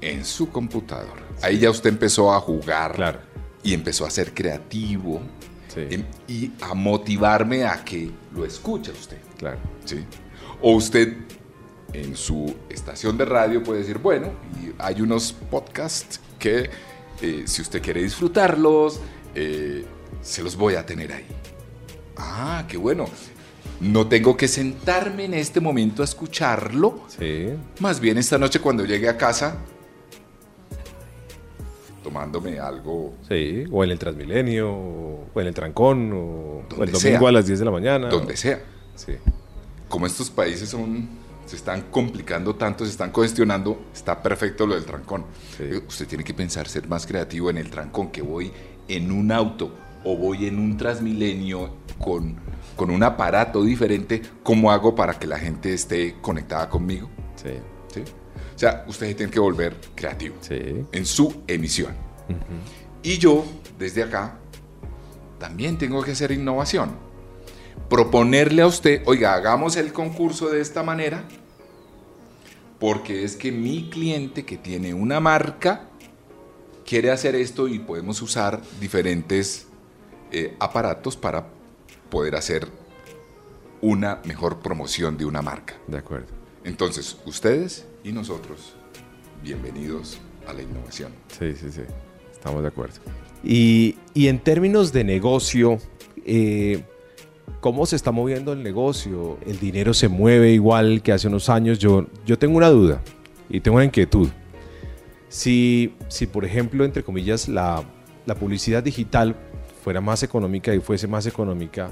en 0.00 0.24
su 0.24 0.50
computador. 0.50 1.18
Ahí 1.42 1.58
ya 1.58 1.70
usted 1.70 1.90
empezó 1.90 2.32
a 2.32 2.40
jugar 2.40 2.92
Claro. 2.94 3.18
y 3.62 3.72
empezó 3.74 4.04
a 4.06 4.10
ser 4.10 4.32
creativo 4.34 5.20
Sí. 5.72 5.86
em- 5.90 6.04
y 6.26 6.50
a 6.60 6.74
motivarme 6.74 7.64
a 7.64 7.84
que 7.84 8.10
lo 8.34 8.44
escuche 8.44 8.90
usted. 8.92 9.18
claro. 9.38 9.58
¿sí? 9.84 10.04
O 10.62 10.72
usted 10.74 11.16
en 11.92 12.16
su 12.16 12.54
estación 12.68 13.16
de 13.18 13.24
radio 13.24 13.62
puede 13.62 13.80
decir, 13.80 13.98
bueno, 13.98 14.28
y 14.62 14.72
hay 14.78 15.00
unos 15.00 15.32
podcasts 15.32 16.20
que 16.38 16.70
eh, 17.22 17.44
si 17.46 17.62
usted 17.62 17.82
quiere 17.82 18.02
disfrutarlos, 18.02 19.00
eh, 19.34 19.84
se 20.22 20.42
los 20.42 20.56
voy 20.56 20.74
a 20.74 20.84
tener 20.86 21.12
ahí. 21.12 21.26
Ah, 22.16 22.64
qué 22.68 22.76
bueno. 22.76 23.06
No 23.80 24.06
tengo 24.06 24.36
que 24.36 24.46
sentarme 24.48 25.24
en 25.24 25.34
este 25.34 25.60
momento 25.60 26.02
a 26.02 26.04
escucharlo. 26.04 27.04
Sí, 27.18 27.48
Más 27.78 27.98
bien 28.00 28.18
esta 28.18 28.36
noche 28.38 28.60
cuando 28.60 28.84
llegue 28.84 29.08
a 29.08 29.16
casa, 29.16 29.56
tomándome 32.10 32.58
algo 32.58 33.14
sí. 33.28 33.64
O 33.70 33.84
en 33.84 33.90
el 33.90 33.98
Transmilenio, 33.98 34.70
o 34.72 35.40
en 35.40 35.46
el 35.46 35.54
Trancón, 35.54 36.12
o, 36.12 36.16
o 36.16 36.60
el 36.62 36.68
Donde 36.68 36.92
domingo 36.92 37.18
sea. 37.20 37.28
a 37.28 37.32
las 37.32 37.46
10 37.46 37.58
de 37.60 37.64
la 37.64 37.70
mañana. 37.70 38.08
donde 38.08 38.36
sea. 38.36 38.60
Sí, 38.94 39.12
como 39.88 40.06
estos 40.06 40.30
países 40.30 40.68
son, 40.68 41.08
se 41.46 41.56
están 41.56 41.86
complicando 41.90 42.54
tanto, 42.54 42.84
se 42.84 42.90
están 42.90 43.10
cuestionando, 43.10 43.80
está 43.94 44.22
perfecto 44.22 44.66
lo 44.66 44.74
del 44.74 44.84
trancón. 44.84 45.24
Sí. 45.56 45.64
Eh, 45.64 45.80
Usted 45.88 46.06
tiene 46.06 46.22
que 46.24 46.34
pensar 46.34 46.68
ser 46.68 46.86
más 46.88 47.06
creativo 47.06 47.50
en 47.50 47.58
el 47.58 47.70
trancón, 47.70 48.10
que 48.10 48.22
voy 48.22 48.52
en 48.88 49.10
un 49.10 49.32
auto 49.32 49.72
o 50.04 50.16
voy 50.16 50.46
en 50.46 50.58
un 50.58 50.76
Transmilenio 50.76 51.70
con, 51.98 52.36
con 52.76 52.90
un 52.90 53.02
aparato 53.02 53.62
diferente, 53.62 54.22
¿cómo 54.42 54.70
hago 54.70 54.94
para 54.94 55.14
que 55.18 55.26
la 55.26 55.38
gente 55.38 55.72
esté 55.74 56.16
conectada 56.20 56.68
conmigo? 56.68 57.08
sí, 57.36 57.50
¿Sí? 57.92 58.02
O 58.54 58.58
sea, 58.58 58.84
usted 58.86 59.16
tiene 59.16 59.32
que 59.32 59.40
volver 59.40 59.74
creativo 59.94 60.36
sí. 60.40 60.84
en 60.92 61.06
su 61.06 61.42
emisión. 61.46 61.94
Y 63.02 63.18
yo, 63.18 63.44
desde 63.78 64.02
acá, 64.02 64.38
también 65.38 65.78
tengo 65.78 66.02
que 66.02 66.12
hacer 66.12 66.30
innovación. 66.32 66.90
Proponerle 67.88 68.62
a 68.62 68.66
usted, 68.66 69.02
oiga, 69.06 69.34
hagamos 69.34 69.76
el 69.76 69.92
concurso 69.92 70.50
de 70.50 70.60
esta 70.60 70.82
manera, 70.82 71.24
porque 72.78 73.24
es 73.24 73.36
que 73.36 73.50
mi 73.50 73.88
cliente 73.88 74.44
que 74.44 74.56
tiene 74.56 74.94
una 74.94 75.18
marca 75.20 75.88
quiere 76.84 77.10
hacer 77.10 77.34
esto 77.34 77.66
y 77.68 77.78
podemos 77.78 78.20
usar 78.20 78.60
diferentes 78.80 79.66
eh, 80.32 80.54
aparatos 80.60 81.16
para 81.16 81.46
poder 82.10 82.36
hacer 82.36 82.68
una 83.80 84.20
mejor 84.24 84.60
promoción 84.60 85.16
de 85.16 85.24
una 85.24 85.42
marca. 85.42 85.74
De 85.86 85.98
acuerdo. 85.98 86.28
Entonces, 86.64 87.16
ustedes 87.24 87.86
y 88.04 88.12
nosotros, 88.12 88.74
bienvenidos 89.42 90.18
a 90.46 90.52
la 90.52 90.62
innovación. 90.62 91.12
Sí, 91.38 91.54
sí, 91.54 91.70
sí. 91.70 91.82
Estamos 92.32 92.62
de 92.62 92.68
acuerdo. 92.68 92.94
Y, 93.44 93.96
y 94.14 94.28
en 94.28 94.38
términos 94.38 94.92
de 94.92 95.04
negocio, 95.04 95.78
eh, 96.24 96.82
¿cómo 97.60 97.86
se 97.86 97.96
está 97.96 98.10
moviendo 98.12 98.52
el 98.52 98.62
negocio? 98.62 99.38
¿El 99.46 99.58
dinero 99.58 99.92
se 99.94 100.08
mueve 100.08 100.52
igual 100.52 101.02
que 101.02 101.12
hace 101.12 101.28
unos 101.28 101.48
años? 101.48 101.78
Yo, 101.78 102.06
yo 102.24 102.38
tengo 102.38 102.56
una 102.56 102.68
duda 102.68 103.02
y 103.48 103.60
tengo 103.60 103.76
una 103.76 103.84
inquietud. 103.84 104.28
Si, 105.28 105.94
si 106.08 106.26
por 106.26 106.44
ejemplo, 106.44 106.84
entre 106.84 107.02
comillas, 107.02 107.48
la, 107.48 107.84
la 108.26 108.34
publicidad 108.34 108.82
digital 108.82 109.36
fuera 109.84 110.00
más 110.00 110.22
económica 110.22 110.74
y 110.74 110.80
fuese 110.80 111.06
más 111.06 111.26
económica, 111.26 111.90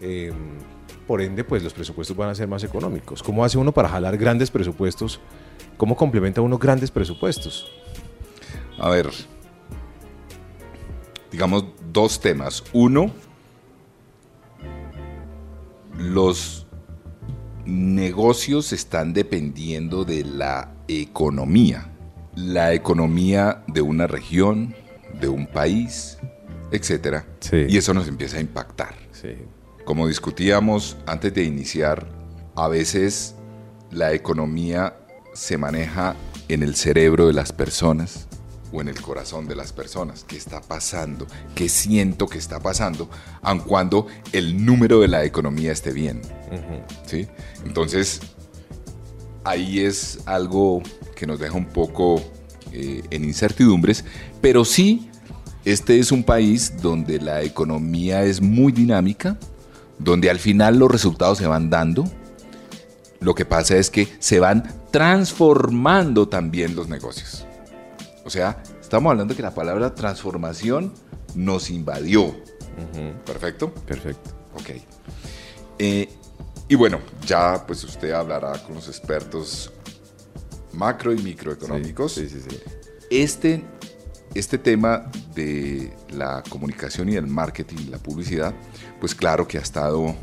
eh, 0.00 0.32
por 1.06 1.20
ende, 1.20 1.44
pues 1.44 1.62
los 1.62 1.72
presupuestos 1.72 2.16
van 2.16 2.30
a 2.30 2.34
ser 2.34 2.48
más 2.48 2.64
económicos. 2.64 3.22
¿Cómo 3.22 3.44
hace 3.44 3.58
uno 3.58 3.72
para 3.72 3.88
jalar 3.88 4.16
grandes 4.16 4.50
presupuestos? 4.50 5.20
¿Cómo 5.76 5.96
complementa 5.96 6.40
uno 6.40 6.58
grandes 6.58 6.90
presupuestos? 6.90 7.66
A 8.78 8.88
ver, 8.88 9.10
digamos 11.30 11.64
dos 11.92 12.20
temas. 12.20 12.64
Uno, 12.72 13.10
los 15.96 16.66
negocios 17.64 18.72
están 18.72 19.12
dependiendo 19.12 20.04
de 20.04 20.24
la 20.24 20.74
economía. 20.88 21.90
La 22.34 22.72
economía 22.74 23.62
de 23.68 23.80
una 23.80 24.06
región, 24.06 24.74
de 25.20 25.28
un 25.28 25.46
país, 25.46 26.18
etc. 26.72 27.24
Sí. 27.40 27.66
Y 27.68 27.76
eso 27.76 27.94
nos 27.94 28.08
empieza 28.08 28.38
a 28.38 28.40
impactar. 28.40 28.94
Sí. 29.12 29.36
Como 29.84 30.08
discutíamos 30.08 30.96
antes 31.06 31.34
de 31.34 31.44
iniciar, 31.44 32.06
a 32.56 32.68
veces 32.68 33.34
la 33.90 34.14
economía 34.14 34.96
se 35.34 35.58
maneja 35.58 36.16
en 36.48 36.62
el 36.62 36.74
cerebro 36.74 37.26
de 37.26 37.34
las 37.34 37.52
personas 37.52 38.26
o 38.72 38.80
en 38.80 38.88
el 38.88 39.00
corazón 39.00 39.46
de 39.46 39.54
las 39.54 39.72
personas. 39.72 40.24
¿Qué 40.24 40.36
está 40.36 40.62
pasando? 40.62 41.26
¿Qué 41.54 41.68
siento 41.68 42.26
que 42.28 42.38
está 42.38 42.60
pasando? 42.60 43.10
Aun 43.42 43.60
cuando 43.60 44.06
el 44.32 44.64
número 44.64 45.00
de 45.00 45.08
la 45.08 45.24
economía 45.24 45.72
esté 45.72 45.92
bien. 45.92 46.22
¿sí? 47.04 47.28
Entonces, 47.66 48.20
ahí 49.44 49.80
es 49.80 50.20
algo 50.24 50.82
que 51.14 51.26
nos 51.26 51.38
deja 51.38 51.54
un 51.54 51.66
poco 51.66 52.22
eh, 52.72 53.02
en 53.10 53.24
incertidumbres, 53.24 54.04
pero 54.40 54.64
sí, 54.64 55.10
este 55.64 55.98
es 55.98 56.10
un 56.10 56.24
país 56.24 56.74
donde 56.80 57.20
la 57.20 57.42
economía 57.42 58.24
es 58.24 58.40
muy 58.40 58.72
dinámica, 58.72 59.38
donde 59.98 60.30
al 60.30 60.38
final 60.38 60.78
los 60.78 60.90
resultados 60.90 61.38
se 61.38 61.46
van 61.46 61.70
dando. 61.70 62.04
Lo 63.20 63.34
que 63.34 63.44
pasa 63.44 63.76
es 63.76 63.90
que 63.90 64.08
se 64.18 64.40
van 64.40 64.70
transformando 64.90 66.28
también 66.28 66.76
los 66.76 66.88
negocios. 66.88 67.46
O 68.24 68.30
sea, 68.30 68.62
estamos 68.80 69.10
hablando 69.10 69.32
de 69.32 69.36
que 69.36 69.42
la 69.42 69.54
palabra 69.54 69.94
transformación 69.94 70.92
nos 71.34 71.70
invadió. 71.70 72.34
¿Perfecto? 73.24 73.72
Perfecto. 73.72 74.30
Ok. 74.54 74.70
Eh, 75.78 76.08
y 76.68 76.74
bueno, 76.74 76.98
ya 77.26 77.64
pues 77.66 77.84
usted 77.84 78.12
hablará 78.12 78.52
con 78.62 78.74
los 78.74 78.88
expertos 78.88 79.72
macro 80.72 81.12
y 81.12 81.18
microeconómicos. 81.18 82.14
Sí, 82.14 82.28
sí, 82.28 82.40
sí. 82.48 82.58
Este, 83.10 83.64
este 84.34 84.58
tema 84.58 85.10
de 85.34 85.92
la 86.10 86.42
comunicación 86.48 87.08
y 87.08 87.16
el 87.16 87.26
marketing, 87.26 87.90
la 87.90 87.98
publicidad, 87.98 88.54
pues 89.04 89.14
claro 89.14 89.46
que 89.46 89.58
ha 89.58 89.60
estado 89.60 90.14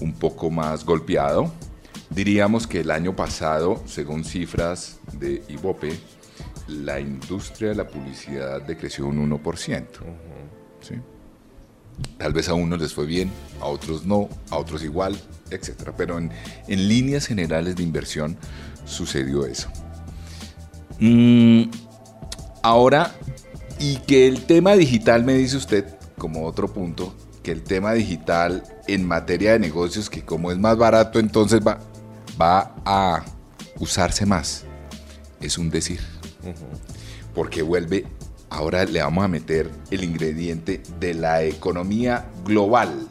un 0.00 0.14
poco 0.14 0.50
más 0.50 0.84
golpeado. 0.84 1.52
Diríamos 2.10 2.66
que 2.66 2.80
el 2.80 2.90
año 2.90 3.14
pasado, 3.14 3.84
según 3.86 4.24
cifras 4.24 4.98
de 5.12 5.44
IBOPE, 5.48 5.96
la 6.66 6.98
industria 6.98 7.68
de 7.68 7.76
la 7.76 7.86
publicidad 7.86 8.60
decreció 8.62 9.06
un 9.06 9.30
1%. 9.30 9.86
¿sí? 10.80 10.96
Tal 12.18 12.32
vez 12.32 12.48
a 12.48 12.54
unos 12.54 12.80
les 12.80 12.92
fue 12.92 13.06
bien, 13.06 13.30
a 13.60 13.66
otros 13.66 14.04
no, 14.04 14.28
a 14.50 14.56
otros 14.56 14.82
igual, 14.82 15.16
etc. 15.52 15.92
Pero 15.96 16.18
en, 16.18 16.32
en 16.66 16.88
líneas 16.88 17.26
generales 17.26 17.76
de 17.76 17.84
inversión 17.84 18.36
sucedió 18.84 19.46
eso. 19.46 19.70
Mm, 20.98 21.70
ahora, 22.60 23.14
y 23.78 23.98
que 23.98 24.26
el 24.26 24.46
tema 24.46 24.72
digital, 24.72 25.22
me 25.22 25.34
dice 25.34 25.56
usted, 25.56 25.94
como 26.18 26.44
otro 26.44 26.72
punto, 26.72 27.14
que 27.44 27.52
el 27.52 27.62
tema 27.62 27.92
digital 27.92 28.64
en 28.88 29.06
materia 29.06 29.52
de 29.52 29.60
negocios, 29.60 30.10
que 30.10 30.24
como 30.24 30.50
es 30.50 30.58
más 30.58 30.76
barato, 30.76 31.20
entonces 31.20 31.60
va, 31.64 31.78
va 32.40 32.74
a 32.84 33.24
usarse 33.78 34.26
más. 34.26 34.64
Es 35.40 35.58
un 35.58 35.70
decir. 35.70 36.00
Porque 37.34 37.62
vuelve, 37.62 38.06
ahora 38.48 38.84
le 38.86 39.02
vamos 39.02 39.24
a 39.24 39.28
meter 39.28 39.70
el 39.90 40.02
ingrediente 40.02 40.82
de 40.98 41.14
la 41.14 41.44
economía 41.44 42.30
global. 42.44 43.08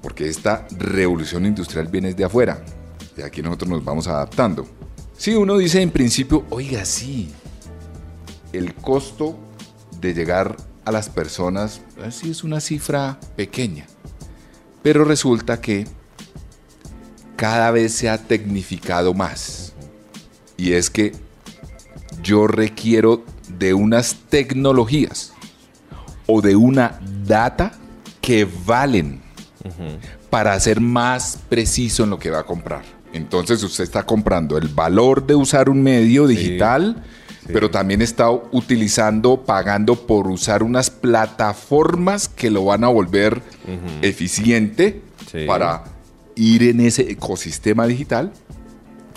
Porque 0.00 0.28
esta 0.28 0.66
revolución 0.70 1.44
industrial 1.44 1.88
viene 1.88 2.14
de 2.14 2.24
afuera. 2.24 2.64
Y 3.16 3.22
aquí 3.22 3.42
nosotros 3.42 3.68
nos 3.68 3.84
vamos 3.84 4.06
adaptando. 4.06 4.64
Si 5.18 5.34
uno 5.34 5.58
dice 5.58 5.82
en 5.82 5.90
principio, 5.90 6.44
oiga, 6.50 6.84
sí, 6.84 7.32
el 8.52 8.74
costo 8.74 9.36
de 10.00 10.14
llegar 10.14 10.56
a 10.86 10.92
las 10.92 11.10
personas, 11.10 11.82
sí 12.10 12.30
es 12.30 12.44
una 12.44 12.60
cifra 12.60 13.18
pequeña. 13.34 13.86
Pero 14.82 15.04
resulta 15.04 15.60
que 15.60 15.86
cada 17.34 17.72
vez 17.72 17.92
se 17.92 18.08
ha 18.08 18.18
tecnificado 18.18 19.12
más. 19.12 19.74
Y 20.56 20.72
es 20.72 20.88
que 20.88 21.12
yo 22.22 22.46
requiero 22.46 23.24
de 23.58 23.74
unas 23.74 24.14
tecnologías 24.28 25.32
o 26.26 26.40
de 26.40 26.54
una 26.54 27.00
data 27.26 27.72
que 28.20 28.48
valen 28.64 29.20
para 30.30 30.58
ser 30.60 30.80
más 30.80 31.40
preciso 31.48 32.04
en 32.04 32.10
lo 32.10 32.18
que 32.20 32.30
va 32.30 32.40
a 32.40 32.46
comprar. 32.46 32.84
Entonces 33.12 33.60
usted 33.64 33.82
está 33.82 34.04
comprando 34.04 34.56
el 34.56 34.68
valor 34.68 35.26
de 35.26 35.34
usar 35.34 35.68
un 35.68 35.82
medio 35.82 36.28
digital, 36.28 37.02
sí. 37.04 37.25
Pero 37.52 37.70
también 37.70 38.02
está 38.02 38.30
utilizando, 38.30 39.44
pagando 39.44 39.94
por 40.06 40.26
usar 40.28 40.62
unas 40.62 40.90
plataformas 40.90 42.28
que 42.28 42.50
lo 42.50 42.64
van 42.64 42.84
a 42.84 42.88
volver 42.88 43.42
eficiente 44.02 45.02
Sí. 45.30 45.44
para 45.46 45.84
ir 46.34 46.62
en 46.62 46.80
ese 46.80 47.10
ecosistema 47.10 47.86
digital. 47.86 48.32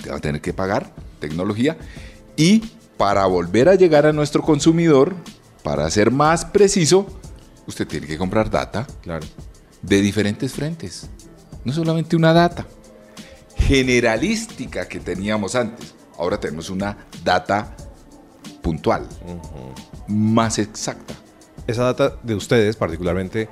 Te 0.03 0.09
va 0.09 0.17
a 0.17 0.19
tener 0.19 0.41
que 0.41 0.53
pagar 0.53 0.91
tecnología 1.19 1.77
y 2.37 2.63
para 2.97 3.25
volver 3.25 3.69
a 3.69 3.75
llegar 3.75 4.05
a 4.05 4.13
nuestro 4.13 4.41
consumidor, 4.41 5.13
para 5.63 5.89
ser 5.91 6.11
más 6.11 6.45
preciso, 6.45 7.05
usted 7.67 7.87
tiene 7.87 8.07
que 8.07 8.17
comprar 8.17 8.49
data 8.49 8.87
Claro. 9.01 9.25
de 9.81 10.01
diferentes 10.01 10.53
frentes. 10.53 11.07
No 11.63 11.73
solamente 11.73 12.15
una 12.15 12.33
data 12.33 12.65
generalística 13.57 14.87
que 14.87 14.99
teníamos 14.99 15.55
antes. 15.55 15.93
Ahora 16.17 16.39
tenemos 16.39 16.69
una 16.69 16.97
data 17.23 17.75
puntual, 18.62 19.08
más 20.08 20.60
exacta. 20.60 21.13
Esa 21.67 21.84
data 21.84 22.15
de 22.23 22.36
ustedes 22.36 22.75
particularmente 22.75 23.49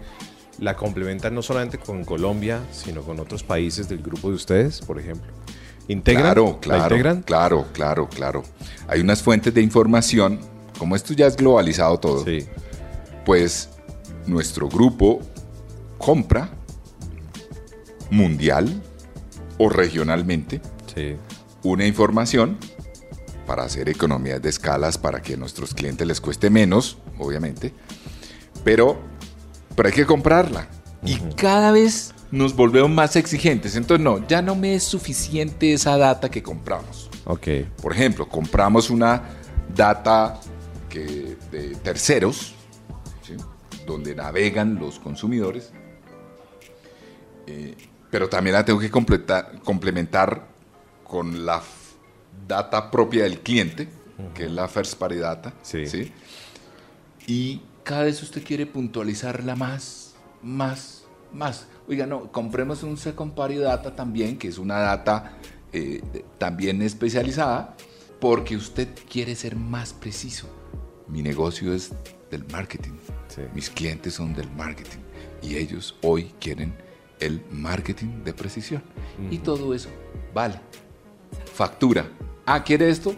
la 0.60 0.76
complementan 0.76 1.36
no 1.36 1.42
solamente 1.44 1.78
con 1.78 2.04
Colombia, 2.04 2.62
sino 2.72 3.02
con 3.04 3.20
otros 3.20 3.44
países 3.44 3.88
del 3.90 4.00
grupo 4.02 4.30
de 4.30 4.36
ustedes, 4.36 4.82
por 4.82 5.00
ejemplo. 5.00 5.32
¿Integran? 5.88 6.24
Claro, 6.24 6.46
¿La 6.54 6.60
claro, 6.60 6.96
integran? 6.96 7.22
claro, 7.22 7.66
claro, 7.74 8.10
claro. 8.10 8.44
Hay 8.88 9.00
unas 9.02 9.22
fuentes 9.22 9.54
de 9.54 9.62
información, 9.62 10.40
como 10.80 10.96
esto 10.96 11.14
ya 11.14 11.28
es 11.28 11.38
globalizado 11.38 12.00
todo, 12.00 12.24
Sí. 12.26 12.46
pues 13.26 13.70
nuestro 14.26 14.68
grupo 14.68 15.22
compra 15.98 16.50
mundial 18.10 18.82
o 19.58 19.70
regionalmente 19.70 20.62
Sí. 20.94 21.16
una 21.64 21.86
información 21.86 22.58
para 23.48 23.64
hacer 23.64 23.90
economías 23.90 24.42
de 24.42 24.50
escalas 24.50 24.98
para 24.98 25.22
que 25.22 25.34
a 25.34 25.38
nuestros 25.38 25.74
clientes 25.74 26.06
les 26.06 26.22
cueste 26.22 26.50
menos, 26.50 26.98
obviamente, 27.18 27.74
pero, 28.64 29.00
pero 29.76 29.88
hay 29.88 29.96
que 29.96 30.06
comprarla. 30.06 30.68
Y 31.02 31.18
cada 31.36 31.72
vez 31.72 32.14
nos 32.30 32.56
volvemos 32.56 32.92
más 32.92 33.16
exigentes. 33.16 33.76
Entonces, 33.76 34.04
no, 34.04 34.28
ya 34.28 34.42
no 34.42 34.54
me 34.56 34.76
es 34.76 34.84
suficiente 34.84 35.74
esa 35.74 35.98
data 35.98 36.30
que 36.30 36.44
compramos. 36.44 37.10
Ok. 37.26 37.48
Por 37.82 37.94
ejemplo, 37.94 38.28
compramos 38.28 38.90
una 38.90 39.24
data 39.74 40.40
que, 40.90 41.38
de 41.50 41.76
terceros, 41.82 42.54
¿sí? 43.26 43.36
donde 43.86 44.14
navegan 44.14 44.76
los 44.76 45.00
consumidores, 45.00 45.72
eh, 47.46 47.76
pero 48.12 48.28
también 48.28 48.56
la 48.56 48.66
tengo 48.66 48.80
que 48.80 48.92
completa- 48.92 49.52
complementar 49.64 50.48
con 51.06 51.46
la 51.46 51.62
data 52.48 52.90
propia 52.90 53.24
del 53.24 53.40
cliente, 53.40 53.90
que 54.34 54.46
es 54.46 54.52
la 54.52 54.68
first 54.68 54.98
party 54.98 55.18
data. 55.18 55.54
Sí. 55.62 55.86
¿sí? 55.88 56.12
Y 57.28 57.62
cada 57.84 58.04
vez 58.04 58.22
usted 58.24 58.44
quiere 58.44 58.66
puntualizarla 58.66 59.56
más, 59.56 60.16
más, 60.42 61.06
más. 61.34 61.68
Oiga, 61.88 62.06
no, 62.06 62.32
compremos 62.32 62.84
un 62.84 62.98
second 62.98 63.34
party 63.34 63.58
data 63.58 63.96
también, 63.96 64.38
que 64.38 64.48
es 64.48 64.58
una 64.58 64.80
data 64.80 65.38
eh, 65.74 66.02
también 66.38 66.82
especializada, 66.82 67.76
porque 68.20 68.56
usted 68.56 68.90
quiere 69.10 69.36
ser 69.36 69.56
más 69.56 69.94
preciso. 69.94 70.48
Mi 71.08 71.22
negocio 71.22 71.74
es 71.74 71.94
del 72.32 72.46
marketing. 72.52 72.94
Sí. 73.28 73.42
Mis 73.54 73.70
clientes 73.70 74.16
son 74.16 74.34
del 74.34 74.50
marketing. 74.52 75.00
Y 75.42 75.56
ellos 75.56 75.96
hoy 76.02 76.34
quieren 76.40 76.74
el 77.20 77.44
marketing 77.52 78.24
de 78.24 78.34
precisión. 78.34 78.84
Y 79.32 79.40
todo 79.40 79.74
eso 79.74 79.90
vale. 80.34 80.60
Factura. 81.54 82.08
Ah, 82.48 82.64
¿quiere 82.64 82.90
esto? 82.90 83.14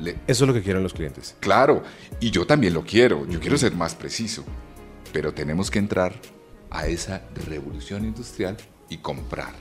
Le- 0.00 0.16
Eso 0.26 0.44
es 0.44 0.48
lo 0.48 0.54
que 0.54 0.62
quieren 0.62 0.82
los 0.82 0.92
clientes. 0.94 1.36
Claro, 1.40 1.82
y 2.20 2.30
yo 2.30 2.46
también 2.46 2.74
lo 2.74 2.82
quiero, 2.82 3.26
yo 3.28 3.38
quiero 3.38 3.56
ser 3.56 3.72
más 3.74 3.94
preciso, 3.94 4.44
pero 5.12 5.32
tenemos 5.32 5.70
que 5.70 5.78
entrar 5.78 6.14
a 6.70 6.86
esa 6.86 7.22
revolución 7.46 8.04
industrial 8.04 8.56
y 8.88 8.96
comprar. 8.98 9.54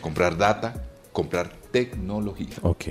Comprar 0.00 0.36
data, 0.36 0.84
comprar 1.12 1.52
tecnología. 1.70 2.56
Ok. 2.62 2.84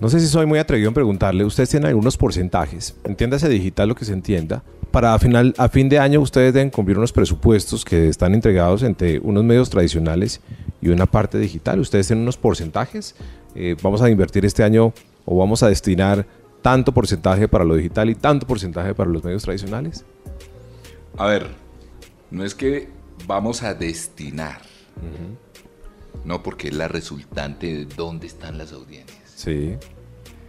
No 0.00 0.08
sé 0.10 0.20
si 0.20 0.26
soy 0.26 0.44
muy 0.46 0.58
atrevido 0.58 0.88
en 0.88 0.94
preguntarle. 0.94 1.44
Ustedes 1.44 1.70
tienen 1.70 1.88
algunos 1.88 2.16
porcentajes. 2.16 2.96
Entiéndase 3.04 3.48
digital 3.48 3.88
lo 3.88 3.94
que 3.94 4.04
se 4.04 4.12
entienda. 4.12 4.62
Para 4.90 5.14
a, 5.14 5.18
final, 5.18 5.54
a 5.58 5.68
fin 5.68 5.88
de 5.88 5.98
año 5.98 6.20
ustedes 6.20 6.52
deben 6.52 6.70
cumplir 6.70 6.98
unos 6.98 7.12
presupuestos 7.12 7.84
que 7.84 8.08
están 8.08 8.34
entregados 8.34 8.82
entre 8.82 9.18
unos 9.18 9.44
medios 9.44 9.70
tradicionales 9.70 10.40
y 10.82 10.88
una 10.88 11.06
parte 11.06 11.38
digital. 11.38 11.80
Ustedes 11.80 12.06
tienen 12.08 12.22
unos 12.22 12.36
porcentajes. 12.36 13.14
Eh, 13.56 13.74
vamos 13.82 14.02
a 14.02 14.10
invertir 14.10 14.44
este 14.44 14.62
año 14.62 14.92
o 15.24 15.36
vamos 15.36 15.62
a 15.62 15.68
destinar 15.68 16.26
tanto 16.62 16.92
porcentaje 16.92 17.48
para 17.48 17.64
lo 17.64 17.74
digital 17.74 18.10
y 18.10 18.14
tanto 18.14 18.46
porcentaje 18.46 18.94
para 18.94 19.08
los 19.10 19.24
medios 19.24 19.42
tradicionales. 19.42 20.04
A 21.16 21.26
ver, 21.26 21.46
no 22.30 22.44
es 22.44 22.54
que 22.54 22.88
vamos 23.26 23.62
a 23.62 23.72
destinar, 23.74 24.60
no 26.24 26.42
porque 26.42 26.68
es 26.68 26.74
la 26.74 26.88
resultante 26.88 27.66
de 27.66 27.84
dónde 27.86 28.26
están 28.26 28.58
las 28.58 28.72
audiencias. 28.72 29.32
Sí. 29.34 29.76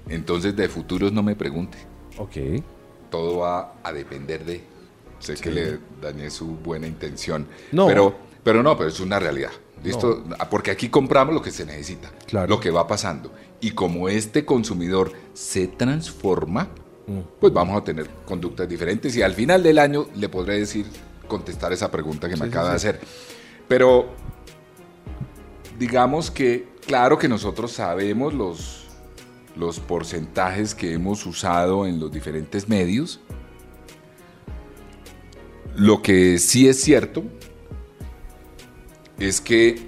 Entonces 0.10 0.56
de 0.56 0.68
futuros 0.70 1.12
no 1.14 1.24
me 1.24 1.36
pregunte, 1.36 1.78
Ok. 2.18 2.62
todo 3.10 3.40
va 3.40 3.74
a 3.84 3.92
depender 3.94 4.44
de... 4.46 4.62
Sé 5.20 5.36
que 5.36 5.50
le 5.50 5.80
dañé 6.02 6.30
su 6.30 6.46
buena 6.58 6.86
intención, 6.88 7.48
No. 7.72 7.88
pero, 7.88 8.16
pero 8.44 8.62
no, 8.62 8.78
pero 8.78 8.90
es 8.90 9.00
una 9.00 9.20
realidad. 9.20 9.52
¿Listo? 9.84 10.24
Porque 10.50 10.72
aquí 10.72 10.90
compramos 10.90 11.34
lo 11.36 11.42
que 11.42 11.52
se 11.52 11.66
necesita, 11.66 12.10
Claro. 12.26 12.48
lo 12.48 12.60
que 12.60 12.72
va 12.72 12.88
pasando. 12.88 13.32
Y 13.62 13.72
como 13.72 14.10
este 14.10 14.44
consumidor 14.46 15.12
se 15.34 15.68
transforma, 15.68 16.68
Mm. 17.08 17.20
pues 17.40 17.54
vamos 17.54 17.80
a 17.80 17.84
tener 17.84 18.10
conductas 18.26 18.68
diferentes 18.68 19.16
y 19.16 19.22
al 19.22 19.34
final 19.34 19.64
del 19.64 19.80
año 19.80 20.08
le 20.16 20.28
podré 20.28 20.60
decir, 20.60 20.86
contestar 21.28 21.72
esa 21.72 21.90
pregunta 21.90 22.28
que 22.28 22.36
me 22.36 22.40
Sí, 22.40 22.44
sí, 22.44 22.50
acaba 22.50 22.74
de 22.74 22.80
sí. 22.80 22.88
hacer. 22.88 23.02
Pero 23.68 24.10
digamos 25.80 26.32
que, 26.32 26.68
claro 26.86 27.18
que 27.18 27.30
nosotros 27.30 27.72
sabemos 27.72 28.34
los, 28.34 28.88
los 29.56 29.80
porcentajes 29.80 30.76
que 30.76 30.94
hemos 30.94 31.26
usado 31.26 31.86
en 31.86 32.00
los 32.00 32.12
diferentes 32.12 32.68
medios. 32.68 33.22
Lo 35.76 36.02
que 36.02 36.40
sí 36.40 36.68
es 36.68 36.82
cierto 36.82 37.24
es 39.20 39.42
que 39.42 39.88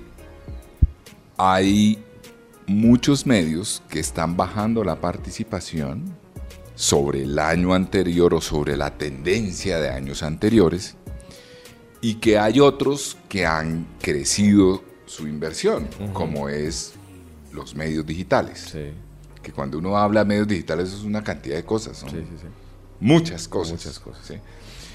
hay 1.38 2.04
muchos 2.68 3.26
medios 3.26 3.82
que 3.90 4.00
están 4.00 4.38
bajando 4.38 4.84
la 4.84 5.00
participación 5.00 6.16
sobre 6.76 7.24
el 7.24 7.40
año 7.40 7.74
anterior 7.74 8.34
o 8.34 8.42
sobre 8.42 8.78
la 8.78 8.98
tendencia 8.98 9.80
de 9.80 9.90
años 9.90 10.24
anteriores 10.24 10.96
y 12.02 12.16
que 12.16 12.38
hay 12.40 12.60
otros 12.60 13.18
que 13.28 13.46
han 13.46 13.86
crecido 14.02 14.84
su 15.06 15.28
inversión, 15.28 15.88
como 16.14 16.48
es 16.48 16.94
los 17.52 17.76
medios 17.76 18.06
digitales. 18.06 18.70
Sí. 18.72 18.92
Que 19.42 19.52
cuando 19.52 19.78
uno 19.78 19.98
habla 19.98 20.22
de 20.22 20.28
medios 20.28 20.48
digitales 20.48 20.94
es 20.94 21.02
una 21.02 21.24
cantidad 21.24 21.56
de 21.56 21.66
cosas, 21.66 21.98
son 21.98 22.10
Sí, 22.12 22.18
sí, 22.18 22.38
sí. 22.42 22.48
muchas 23.00 23.48
cosas. 23.48 23.74
Muchas 23.74 24.00
cosas. 24.00 24.34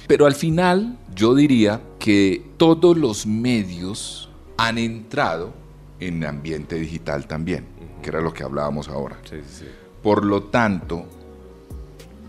Pero 0.06 0.26
al 0.26 0.34
final 0.34 0.98
yo 1.14 1.34
diría 1.34 1.80
que 1.98 2.44
todos 2.56 2.96
los 2.96 3.26
medios 3.26 4.28
han 4.56 4.78
entrado 4.78 5.52
en 6.00 6.24
ambiente 6.24 6.76
digital 6.76 7.26
también, 7.26 7.66
que 8.02 8.10
era 8.10 8.20
lo 8.20 8.34
que 8.34 8.42
hablábamos 8.42 8.88
ahora. 8.88 9.18
Sí, 9.24 9.36
sí, 9.46 9.60
sí. 9.60 9.64
Por 10.02 10.24
lo 10.24 10.44
tanto, 10.44 11.06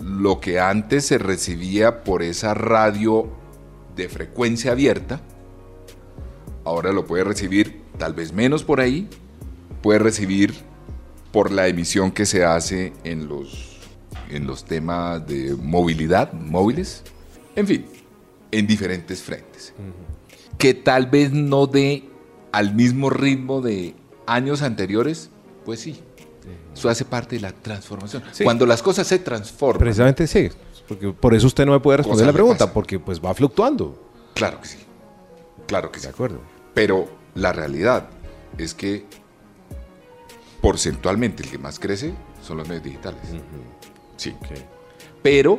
lo 0.01 0.39
que 0.39 0.59
antes 0.59 1.05
se 1.05 1.17
recibía 1.17 2.03
por 2.03 2.23
esa 2.23 2.53
radio 2.53 3.27
de 3.95 4.07
frecuencia 4.07 4.71
abierta, 4.71 5.21
ahora 6.63 6.91
lo 6.91 7.05
puede 7.05 7.23
recibir 7.23 7.81
tal 7.97 8.13
vez 8.13 8.33
menos 8.33 8.63
por 8.63 8.79
ahí, 8.79 9.09
puede 9.81 9.99
recibir 9.99 10.53
por 11.31 11.51
la 11.51 11.67
emisión 11.67 12.11
que 12.11 12.25
se 12.25 12.45
hace 12.45 12.93
en 13.03 13.27
los, 13.27 13.79
en 14.29 14.47
los 14.47 14.65
temas 14.65 15.25
de 15.27 15.55
movilidad, 15.55 16.31
móviles, 16.33 17.03
en 17.55 17.67
fin, 17.67 17.85
en 18.51 18.67
diferentes 18.67 19.21
frentes. 19.21 19.73
Que 20.57 20.73
tal 20.73 21.07
vez 21.07 21.31
no 21.31 21.67
dé 21.67 22.03
al 22.51 22.73
mismo 22.73 23.09
ritmo 23.09 23.61
de 23.61 23.95
años 24.27 24.61
anteriores, 24.61 25.29
pues 25.65 25.79
sí. 25.81 25.99
Eso 26.73 26.89
hace 26.89 27.05
parte 27.05 27.35
de 27.35 27.41
la 27.41 27.51
transformación. 27.51 28.23
Sí. 28.31 28.43
Cuando 28.43 28.65
las 28.65 28.83
cosas 28.83 29.07
se 29.07 29.19
transforman. 29.19 29.79
Precisamente 29.79 30.27
sí. 30.27 30.49
Porque 30.87 31.11
por 31.11 31.33
eso 31.33 31.47
usted 31.47 31.65
no 31.65 31.71
me 31.71 31.79
puede 31.79 31.97
responder 31.97 32.27
la 32.27 32.33
pregunta, 32.33 32.71
porque 32.71 32.99
pues 32.99 33.19
va 33.19 33.33
fluctuando. 33.33 34.11
Claro 34.35 34.61
que 34.61 34.67
sí. 34.67 34.77
Claro 35.65 35.91
que 35.91 35.99
sí. 35.99 36.05
De 36.05 36.11
acuerdo. 36.11 36.39
Pero 36.73 37.09
la 37.33 37.51
realidad 37.53 38.09
es 38.57 38.73
que 38.73 39.05
porcentualmente 40.61 41.43
el 41.43 41.49
que 41.49 41.57
más 41.57 41.79
crece 41.79 42.13
son 42.45 42.57
los 42.57 42.67
medios 42.67 42.83
digitales. 42.83 43.21
Sí. 44.17 44.35
Pero 45.23 45.57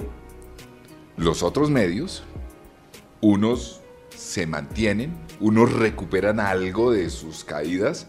los 1.16 1.42
otros 1.42 1.70
medios, 1.70 2.22
unos 3.20 3.80
se 4.14 4.46
mantienen, 4.46 5.14
unos 5.40 5.72
recuperan 5.72 6.40
algo 6.40 6.92
de 6.92 7.10
sus 7.10 7.44
caídas, 7.44 8.06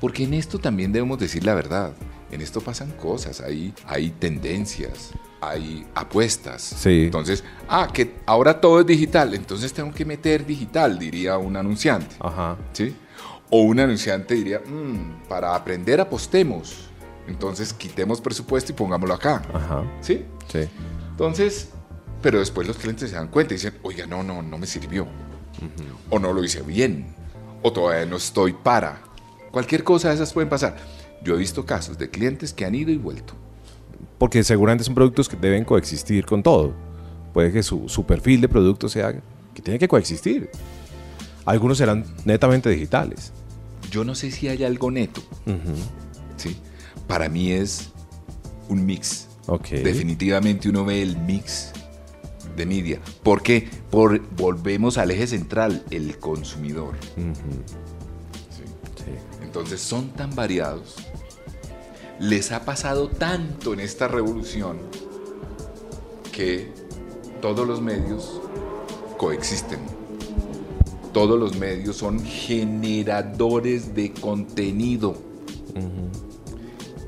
porque 0.00 0.24
en 0.24 0.34
esto 0.34 0.58
también 0.58 0.92
debemos 0.92 1.18
decir 1.18 1.44
la 1.44 1.54
verdad. 1.54 1.92
En 2.30 2.40
esto 2.42 2.60
pasan 2.60 2.90
cosas, 2.92 3.40
hay, 3.40 3.72
hay 3.86 4.10
tendencias, 4.10 5.12
hay 5.40 5.86
apuestas. 5.94 6.62
Sí. 6.62 7.04
Entonces, 7.04 7.42
ah, 7.68 7.88
que 7.92 8.16
ahora 8.26 8.60
todo 8.60 8.80
es 8.80 8.86
digital, 8.86 9.34
entonces 9.34 9.72
tengo 9.72 9.92
que 9.92 10.04
meter 10.04 10.44
digital, 10.44 10.98
diría 10.98 11.38
un 11.38 11.56
anunciante. 11.56 12.16
Ajá. 12.20 12.56
¿sí? 12.72 12.94
O 13.50 13.62
un 13.62 13.80
anunciante 13.80 14.34
diría, 14.34 14.60
"Mm, 14.60 15.26
para 15.28 15.54
aprender 15.54 16.00
apostemos, 16.00 16.90
entonces 17.26 17.72
quitemos 17.72 18.20
presupuesto 18.20 18.72
y 18.72 18.74
pongámoslo 18.74 19.14
acá. 19.14 19.42
Ajá. 19.52 19.84
¿Sí? 20.02 20.24
Sí. 20.52 20.68
Entonces, 21.10 21.70
pero 22.22 22.38
después 22.38 22.66
los 22.66 22.76
clientes 22.76 23.10
se 23.10 23.16
dan 23.16 23.28
cuenta 23.28 23.54
y 23.54 23.56
dicen, 23.56 23.74
oiga, 23.82 24.06
no, 24.06 24.22
no, 24.22 24.42
no 24.42 24.58
me 24.58 24.66
sirvió. 24.66 25.06
O 26.10 26.18
no 26.18 26.32
lo 26.32 26.42
hice 26.42 26.62
bien. 26.62 27.06
O 27.62 27.72
todavía 27.72 28.06
no 28.06 28.16
estoy 28.16 28.52
para. 28.52 29.00
Cualquier 29.50 29.84
cosa 29.84 30.08
de 30.08 30.16
esas 30.16 30.32
pueden 30.32 30.48
pasar. 30.48 30.76
Yo 31.22 31.34
he 31.34 31.38
visto 31.38 31.64
casos 31.64 31.98
de 31.98 32.10
clientes 32.10 32.52
que 32.52 32.64
han 32.64 32.74
ido 32.74 32.90
y 32.90 32.96
vuelto. 32.96 33.34
Porque 34.18 34.42
seguramente 34.42 34.84
son 34.84 34.94
productos 34.94 35.28
que 35.28 35.36
deben 35.36 35.64
coexistir 35.64 36.26
con 36.26 36.42
todo. 36.42 36.72
Puede 37.32 37.52
que 37.52 37.62
su, 37.62 37.88
su 37.88 38.04
perfil 38.04 38.40
de 38.40 38.48
producto 38.48 38.88
sea 38.88 39.12
que 39.54 39.62
tiene 39.62 39.78
que 39.78 39.88
coexistir. 39.88 40.50
Algunos 41.44 41.78
serán 41.78 42.04
netamente 42.24 42.68
digitales. 42.68 43.32
Yo 43.90 44.04
no 44.04 44.14
sé 44.14 44.30
si 44.30 44.48
hay 44.48 44.64
algo 44.64 44.90
neto. 44.90 45.22
¿sí? 46.36 46.56
Para 47.06 47.28
mí 47.28 47.52
es 47.52 47.90
un 48.68 48.84
mix. 48.84 49.28
Ok. 49.46 49.68
Definitivamente 49.70 50.68
uno 50.68 50.84
ve 50.84 51.00
el 51.00 51.16
mix 51.16 51.72
de 52.58 52.66
media. 52.66 53.00
¿Por 53.22 53.42
qué? 53.42 53.68
Por, 53.90 54.20
volvemos 54.36 54.98
al 54.98 55.10
eje 55.10 55.26
central, 55.26 55.84
el 55.90 56.18
consumidor. 56.18 56.94
¿sí? 57.16 58.62
Sí. 59.04 59.12
Entonces 59.42 59.80
son 59.80 60.10
tan 60.10 60.34
variados. 60.34 60.96
Les 62.20 62.52
ha 62.52 62.64
pasado 62.64 63.08
tanto 63.08 63.72
en 63.72 63.80
esta 63.80 64.08
revolución 64.08 64.78
que 66.32 66.70
todos 67.40 67.66
los 67.66 67.80
medios 67.80 68.40
coexisten. 69.16 69.80
Todos 71.12 71.38
los 71.38 71.56
medios 71.56 71.96
son 71.96 72.22
generadores 72.24 73.94
de 73.94 74.12
contenido. 74.12 75.16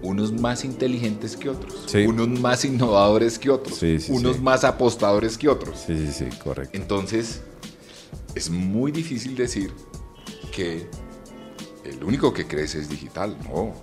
Unos 0.02 0.32
más 0.32 0.64
inteligentes 0.64 1.36
que 1.36 1.48
otros. 1.50 1.84
Sí. 1.86 2.06
Unos 2.06 2.28
más 2.40 2.64
innovadores 2.64 3.38
que 3.38 3.50
otros. 3.50 3.78
Sí, 3.78 3.98
sí, 4.00 4.12
unos 4.12 4.40
más 4.40 4.64
apostadores 4.64 5.36
que 5.36 5.48
otros. 5.48 5.78
Sí, 5.86 5.96
sí, 6.06 6.12
sí, 6.30 6.36
correcto. 6.38 6.76
Entonces, 6.76 7.42
es 8.34 8.48
muy 8.50 8.92
difícil 8.92 9.36
decir 9.36 9.72
que 10.52 10.88
el 11.84 12.02
único 12.04 12.32
que 12.32 12.46
crece 12.46 12.80
es 12.80 12.88
digital. 12.88 13.36
No. 13.44 13.74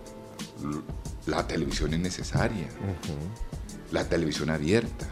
La 1.28 1.46
televisión 1.48 1.94
es 1.94 2.00
necesaria. 2.00 2.68
La 3.92 4.08
televisión 4.10 4.50
abierta. 4.50 5.08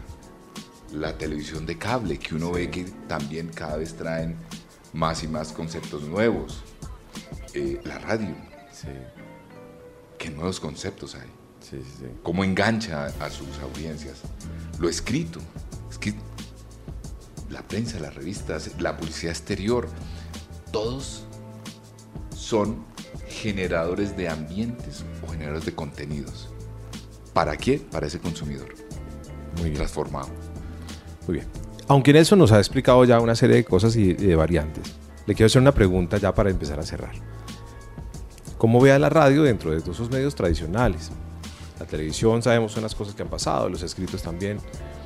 la 0.92 1.18
televisión 1.18 1.66
de 1.66 1.76
cable, 1.78 2.18
que 2.18 2.34
uno 2.34 2.52
ve 2.52 2.70
que 2.70 2.84
también 3.08 3.48
cada 3.48 3.76
vez 3.76 3.94
traen 3.94 4.36
más 4.92 5.22
y 5.24 5.28
más 5.28 5.52
conceptos 5.52 6.02
nuevos. 6.04 6.62
Eh, 7.54 7.80
la 7.84 7.98
radio, 7.98 8.34
Sí, 8.72 8.88
¿qué 10.18 10.30
nuevos 10.30 10.60
conceptos 10.60 11.14
hay? 11.14 11.28
sí, 11.60 11.78
sí. 11.82 11.92
sí. 12.00 12.06
¿Cómo 12.22 12.44
engancha 12.44 13.06
a 13.06 13.30
sus 13.30 13.58
audiencias? 13.60 14.20
Lo 14.78 14.88
escrito, 14.88 15.40
es 15.90 15.98
que 15.98 16.14
la 17.50 17.62
prensa, 17.62 17.98
las 17.98 18.14
revistas, 18.14 18.70
la 18.80 18.96
publicidad 18.96 19.32
exterior, 19.32 19.88
todos 20.72 21.24
son 22.34 22.84
generadores 23.28 24.16
de 24.16 24.28
ambientes 24.28 25.04
o 25.26 25.30
generadores 25.30 25.64
de 25.66 25.74
contenidos. 25.74 26.48
¿Para 27.32 27.56
qué? 27.56 27.78
Para 27.78 28.06
ese 28.06 28.18
consumidor 28.18 28.74
Muy 29.56 29.64
bien. 29.64 29.74
transformado. 29.74 30.28
Muy 31.26 31.38
bien. 31.38 31.46
Aunque 31.88 32.12
Nelson 32.12 32.38
nos 32.38 32.52
ha 32.52 32.58
explicado 32.58 33.04
ya 33.04 33.20
una 33.20 33.34
serie 33.34 33.56
de 33.56 33.64
cosas 33.64 33.94
y 33.96 34.12
de 34.14 34.34
variantes, 34.34 34.94
le 35.26 35.34
quiero 35.34 35.46
hacer 35.46 35.62
una 35.62 35.72
pregunta 35.72 36.18
ya 36.18 36.34
para 36.34 36.50
empezar 36.50 36.78
a 36.78 36.82
cerrar. 36.82 37.12
¿Cómo 38.66 38.80
ve 38.80 38.90
a 38.90 38.98
la 38.98 39.08
radio 39.08 39.44
dentro 39.44 39.70
de 39.70 39.80
todos 39.80 39.94
esos 39.94 40.10
medios 40.10 40.34
tradicionales? 40.34 41.12
La 41.78 41.86
televisión 41.86 42.42
sabemos 42.42 42.76
unas 42.76 42.96
cosas 42.96 43.14
que 43.14 43.22
han 43.22 43.28
pasado, 43.28 43.68
los 43.68 43.80
escritos 43.84 44.24
también. 44.24 44.58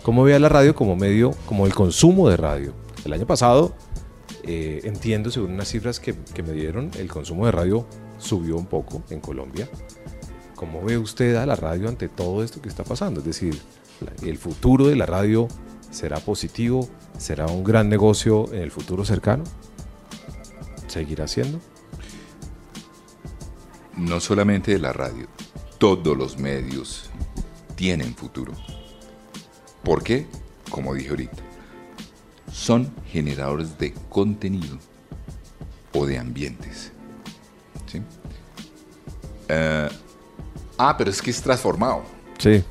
¿Cómo 0.02 0.22
ve 0.22 0.34
a 0.34 0.38
la 0.38 0.48
radio 0.48 0.74
como 0.74 0.96
medio, 0.96 1.32
como 1.44 1.66
el 1.66 1.74
consumo 1.74 2.30
de 2.30 2.38
radio? 2.38 2.72
El 3.04 3.12
año 3.12 3.26
pasado, 3.26 3.74
eh, 4.44 4.80
entiendo 4.84 5.30
según 5.30 5.50
unas 5.52 5.68
cifras 5.68 6.00
que, 6.00 6.14
que 6.32 6.42
me 6.42 6.52
dieron, 6.52 6.90
el 6.96 7.10
consumo 7.10 7.44
de 7.44 7.52
radio 7.52 7.84
subió 8.16 8.56
un 8.56 8.64
poco 8.64 9.02
en 9.10 9.20
Colombia. 9.20 9.68
¿Cómo 10.54 10.82
ve 10.82 10.96
usted 10.96 11.36
a 11.36 11.44
la 11.44 11.54
radio 11.54 11.90
ante 11.90 12.08
todo 12.08 12.42
esto 12.42 12.62
que 12.62 12.70
está 12.70 12.82
pasando? 12.82 13.20
Es 13.20 13.26
decir, 13.26 13.60
el 14.22 14.38
futuro 14.38 14.86
de 14.86 14.96
la 14.96 15.04
radio 15.04 15.48
será 15.90 16.18
positivo, 16.18 16.88
será 17.18 17.44
un 17.44 17.62
gran 17.62 17.90
negocio 17.90 18.50
en 18.54 18.62
el 18.62 18.70
futuro 18.70 19.04
cercano, 19.04 19.44
seguirá 20.86 21.28
siendo. 21.28 21.60
No 24.00 24.18
solamente 24.18 24.72
de 24.72 24.78
la 24.78 24.94
radio, 24.94 25.26
todos 25.76 26.16
los 26.16 26.38
medios 26.38 27.10
tienen 27.76 28.14
futuro. 28.14 28.54
¿Por 29.84 30.02
qué? 30.02 30.26
Como 30.70 30.94
dije 30.94 31.10
ahorita, 31.10 31.42
son 32.50 32.90
generadores 33.12 33.76
de 33.78 33.92
contenido 34.08 34.78
o 35.92 36.06
de 36.06 36.18
ambientes. 36.18 36.92
¿sí? 37.86 38.00
Eh, 39.48 39.88
ah, 40.78 40.96
pero 40.96 41.10
es 41.10 41.20
que 41.20 41.30
es 41.30 41.42
transformado. 41.42 42.02
Sí, 42.38 42.64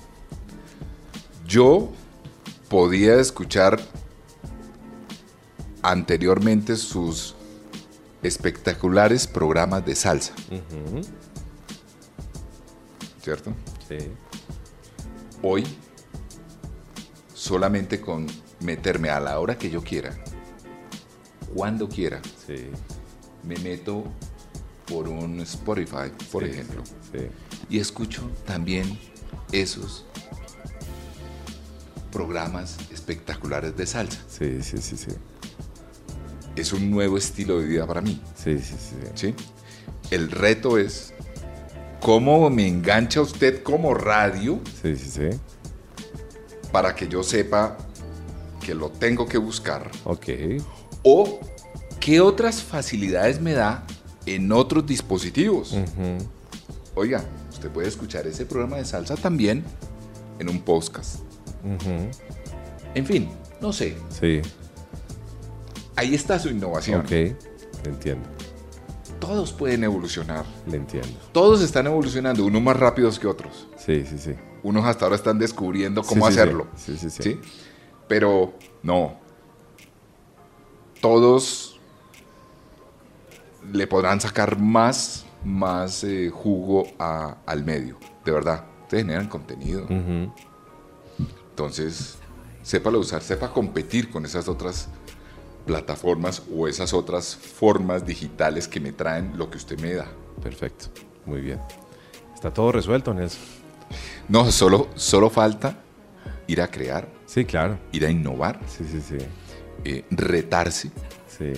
Yo 1.45 1.91
podía 2.69 3.19
escuchar 3.19 3.79
anteriormente 5.83 6.75
sus 6.75 7.35
espectaculares 8.23 9.27
programas 9.27 9.85
de 9.85 9.95
salsa. 9.95 10.33
¿Cierto? 13.21 13.53
sí, 13.87 13.97
Hoy, 15.41 15.63
solamente 17.33 18.01
con 18.01 18.27
meterme 18.59 19.09
a 19.09 19.19
la 19.19 19.39
hora 19.39 19.57
que 19.57 19.69
yo 19.69 19.81
quiera, 19.81 20.17
cuando 21.53 21.87
quiera, 21.87 22.21
sí. 22.45 22.67
me 23.43 23.55
meto 23.57 24.03
por 24.85 25.07
un 25.07 25.39
Spotify, 25.41 26.11
por 26.31 26.43
sí, 26.43 26.49
ejemplo, 26.49 26.83
sí. 27.11 27.27
y 27.69 27.79
escucho 27.79 28.29
también 28.45 28.99
esos 29.51 30.05
programas 32.11 32.77
espectaculares 32.91 33.75
de 33.77 33.85
salsa. 33.85 34.19
Sí, 34.27 34.61
sí, 34.61 34.77
sí, 34.79 34.97
sí. 34.97 35.11
Es 36.55 36.73
un 36.73 36.89
nuevo 36.91 37.17
estilo 37.17 37.59
de 37.59 37.65
vida 37.67 37.87
para 37.87 38.01
mí. 38.01 38.21
Sí, 38.35 38.57
sí, 38.59 38.75
sí. 38.77 38.95
¿sí? 39.15 39.35
El 40.11 40.31
reto 40.31 40.77
es 40.77 41.13
cómo 42.01 42.49
me 42.49 42.67
engancha 42.67 43.21
usted 43.21 43.61
como 43.63 43.93
radio 43.93 44.59
Sí, 44.81 44.95
sí, 44.95 45.09
sí. 45.09 45.37
para 46.71 46.95
que 46.95 47.07
yo 47.07 47.23
sepa 47.23 47.77
que 48.65 48.73
lo 48.73 48.89
tengo 48.89 49.25
que 49.27 49.37
buscar 49.37 49.89
Ok. 50.05 50.27
o 51.03 51.39
qué 51.99 52.21
otras 52.21 52.61
facilidades 52.61 53.39
me 53.41 53.53
da 53.53 53.85
en 54.25 54.51
otros 54.51 54.85
dispositivos. 54.85 55.75
Oiga, 56.95 57.23
usted 57.51 57.69
puede 57.69 57.87
escuchar 57.87 58.27
ese 58.27 58.45
programa 58.45 58.77
de 58.77 58.85
salsa 58.85 59.15
también 59.15 59.63
en 60.39 60.49
un 60.49 60.59
podcast. 60.61 61.19
En 62.95 63.05
fin, 63.05 63.29
no 63.61 63.71
sé. 63.73 63.95
Sí. 64.19 64.41
Ahí 65.99 66.15
está 66.15 66.39
su 66.39 66.49
innovación. 66.49 67.01
Ok. 67.01 67.09
Le 67.11 67.35
entiendo. 67.85 68.27
Todos 69.19 69.51
pueden 69.51 69.83
evolucionar. 69.83 70.45
Le 70.65 70.77
entiendo. 70.77 71.09
Todos 71.33 71.61
están 71.61 71.87
evolucionando, 71.87 72.45
unos 72.45 72.61
más 72.61 72.77
rápidos 72.77 73.19
que 73.19 73.27
otros. 73.27 73.67
Sí, 73.77 74.05
sí, 74.05 74.17
sí. 74.17 74.33
Unos 74.63 74.85
hasta 74.85 75.05
ahora 75.05 75.15
están 75.17 75.37
descubriendo 75.37 76.01
cómo 76.03 76.25
Sí, 76.27 76.31
sí, 76.31 76.35
sí. 76.35 76.39
hacerlo. 76.41 76.67
Sí, 76.75 76.97
sí, 76.97 77.09
sí. 77.09 77.23
¿sí? 77.23 77.39
Pero 78.07 78.53
no. 78.81 79.19
Todos 81.01 81.79
le 83.71 83.87
podrán 83.87 84.19
sacar 84.21 84.57
más, 84.57 85.25
más 85.43 86.03
eh, 86.03 86.29
jugo 86.33 86.87
a- 86.97 87.37
al 87.45 87.63
medio. 87.63 87.97
De 88.25 88.31
verdad. 88.31 88.65
Ustedes 88.83 89.03
generan 89.03 89.27
contenido. 89.27 89.83
Ujú. 89.83 90.33
Entonces, 91.51 92.17
sépalo 92.63 92.99
usar, 92.99 93.21
sepa 93.21 93.51
competir 93.53 94.09
con 94.09 94.25
esas 94.25 94.47
otras 94.47 94.87
plataformas 95.69 96.41
o 96.51 96.67
esas 96.67 96.93
otras 96.93 97.35
formas 97.35 98.03
digitales 98.03 98.67
que 98.67 98.79
me 98.79 98.91
traen 98.91 99.37
lo 99.37 99.51
que 99.51 99.57
usted 99.57 99.79
me 99.79 99.93
da. 99.93 100.07
Perfecto. 100.41 100.87
Muy 101.27 101.41
bien. 101.41 101.59
Está 102.33 102.51
todo 102.51 102.71
resuelto, 102.71 103.13
Nelson. 103.13 103.39
No, 104.27 104.51
solo, 104.51 104.87
solo 104.95 105.29
falta 105.29 105.75
ir 106.47 106.59
a 106.61 106.67
crear, 106.71 107.07
Sí, 107.27 107.45
claro. 107.45 107.77
ir 107.91 108.03
a 108.03 108.09
innovar, 108.09 108.59
Sí, 108.67 108.83
sí, 108.89 108.99
sí. 108.99 109.17
eh, 109.85 110.05
retarse 110.09 110.89
Sí. 111.27 111.53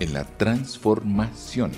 en 0.00 0.12
la 0.14 0.24
transformación. 0.24 1.72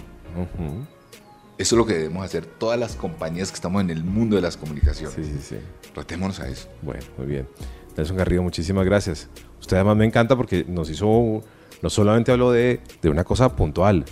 Eso 1.59 1.75
es 1.75 1.79
lo 1.79 1.87
que 1.87 1.95
debemos 1.95 2.25
hacer 2.25 2.47
todas 2.47 2.79
las 2.79 2.95
compañías 2.95 3.51
que 3.51 3.57
estamos 3.57 3.81
en 3.83 3.91
el 3.91 4.05
mundo 4.05 4.37
de 4.37 4.43
las 4.43 4.57
comunicaciones. 4.57 5.15
Sí, 5.15 5.25
sí, 5.25 5.39
sí. 5.41 5.57
Retémonos 5.95 6.39
a 6.39 6.49
eso. 6.49 6.69
Bueno, 6.83 7.03
muy 7.19 7.27
bien. 7.27 7.49
Nelson 7.97 8.17
Garrido, 8.17 8.43
muchísimas 8.43 8.85
gracias. 8.85 9.29
Usted 9.61 9.77
además 9.77 9.97
me 9.97 10.05
encanta 10.05 10.37
porque 10.37 10.65
nos 10.69 10.91
hizo, 10.91 11.43
no 11.85 11.91
solamente 11.91 12.33
habló 12.33 12.51
de, 12.51 12.81
de 13.03 13.11
una 13.11 13.25
cosa 13.25 13.55
puntual, 13.55 14.07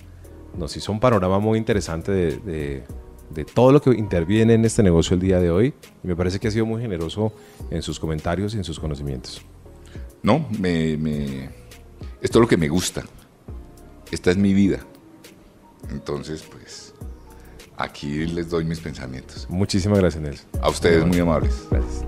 nos 0.59 0.77
hizo 0.77 0.93
un 0.93 1.01
panorama 1.01 1.39
muy 1.39 1.59
interesante 1.59 2.13
de, 2.13 2.37
de- 2.37 2.85
de 3.31 3.47
todo 3.47 3.73
lo 3.73 3.81
que 3.81 3.89
interviene 3.93 4.53
en 4.53 4.67
este 4.67 4.83
negocio 4.83 5.15
el 5.15 5.21
día 5.21 5.41
de 5.41 5.51
hoy. 5.51 5.73
Y 6.05 6.07
me 6.07 6.15
parece 6.15 6.39
que 6.39 6.49
ha 6.49 6.51
sido 6.51 6.67
muy 6.67 6.83
generoso 6.83 7.33
en 7.71 7.81
sus 7.81 7.99
comentarios 7.99 8.53
y 8.55 8.59
en 8.59 8.65
sus 8.65 8.79
conocimientos. 8.79 9.41
No, 10.23 10.47
me, 10.59 10.99
me- 10.99 11.49
esto 12.21 12.39
es 12.39 12.43
lo 12.43 12.47
que 12.47 12.59
me 12.59 12.69
gusta. 12.69 13.03
Esta 14.11 14.31
es 14.31 14.37
mi 14.37 14.53
vida. 14.53 14.81
Entonces, 15.91 16.43
pues, 16.43 16.93
aquí 17.79 18.27
les 18.27 18.51
doy 18.51 18.67
mis 18.67 18.81
pensamientos. 18.81 19.47
Muchísimas 19.49 19.99
gracias, 19.99 20.23
Nelson. 20.23 20.47
A 20.61 20.69
ustedes 20.69 21.07
muy 21.07 21.19
amables. 21.19 21.67
Gracias. 21.71 22.05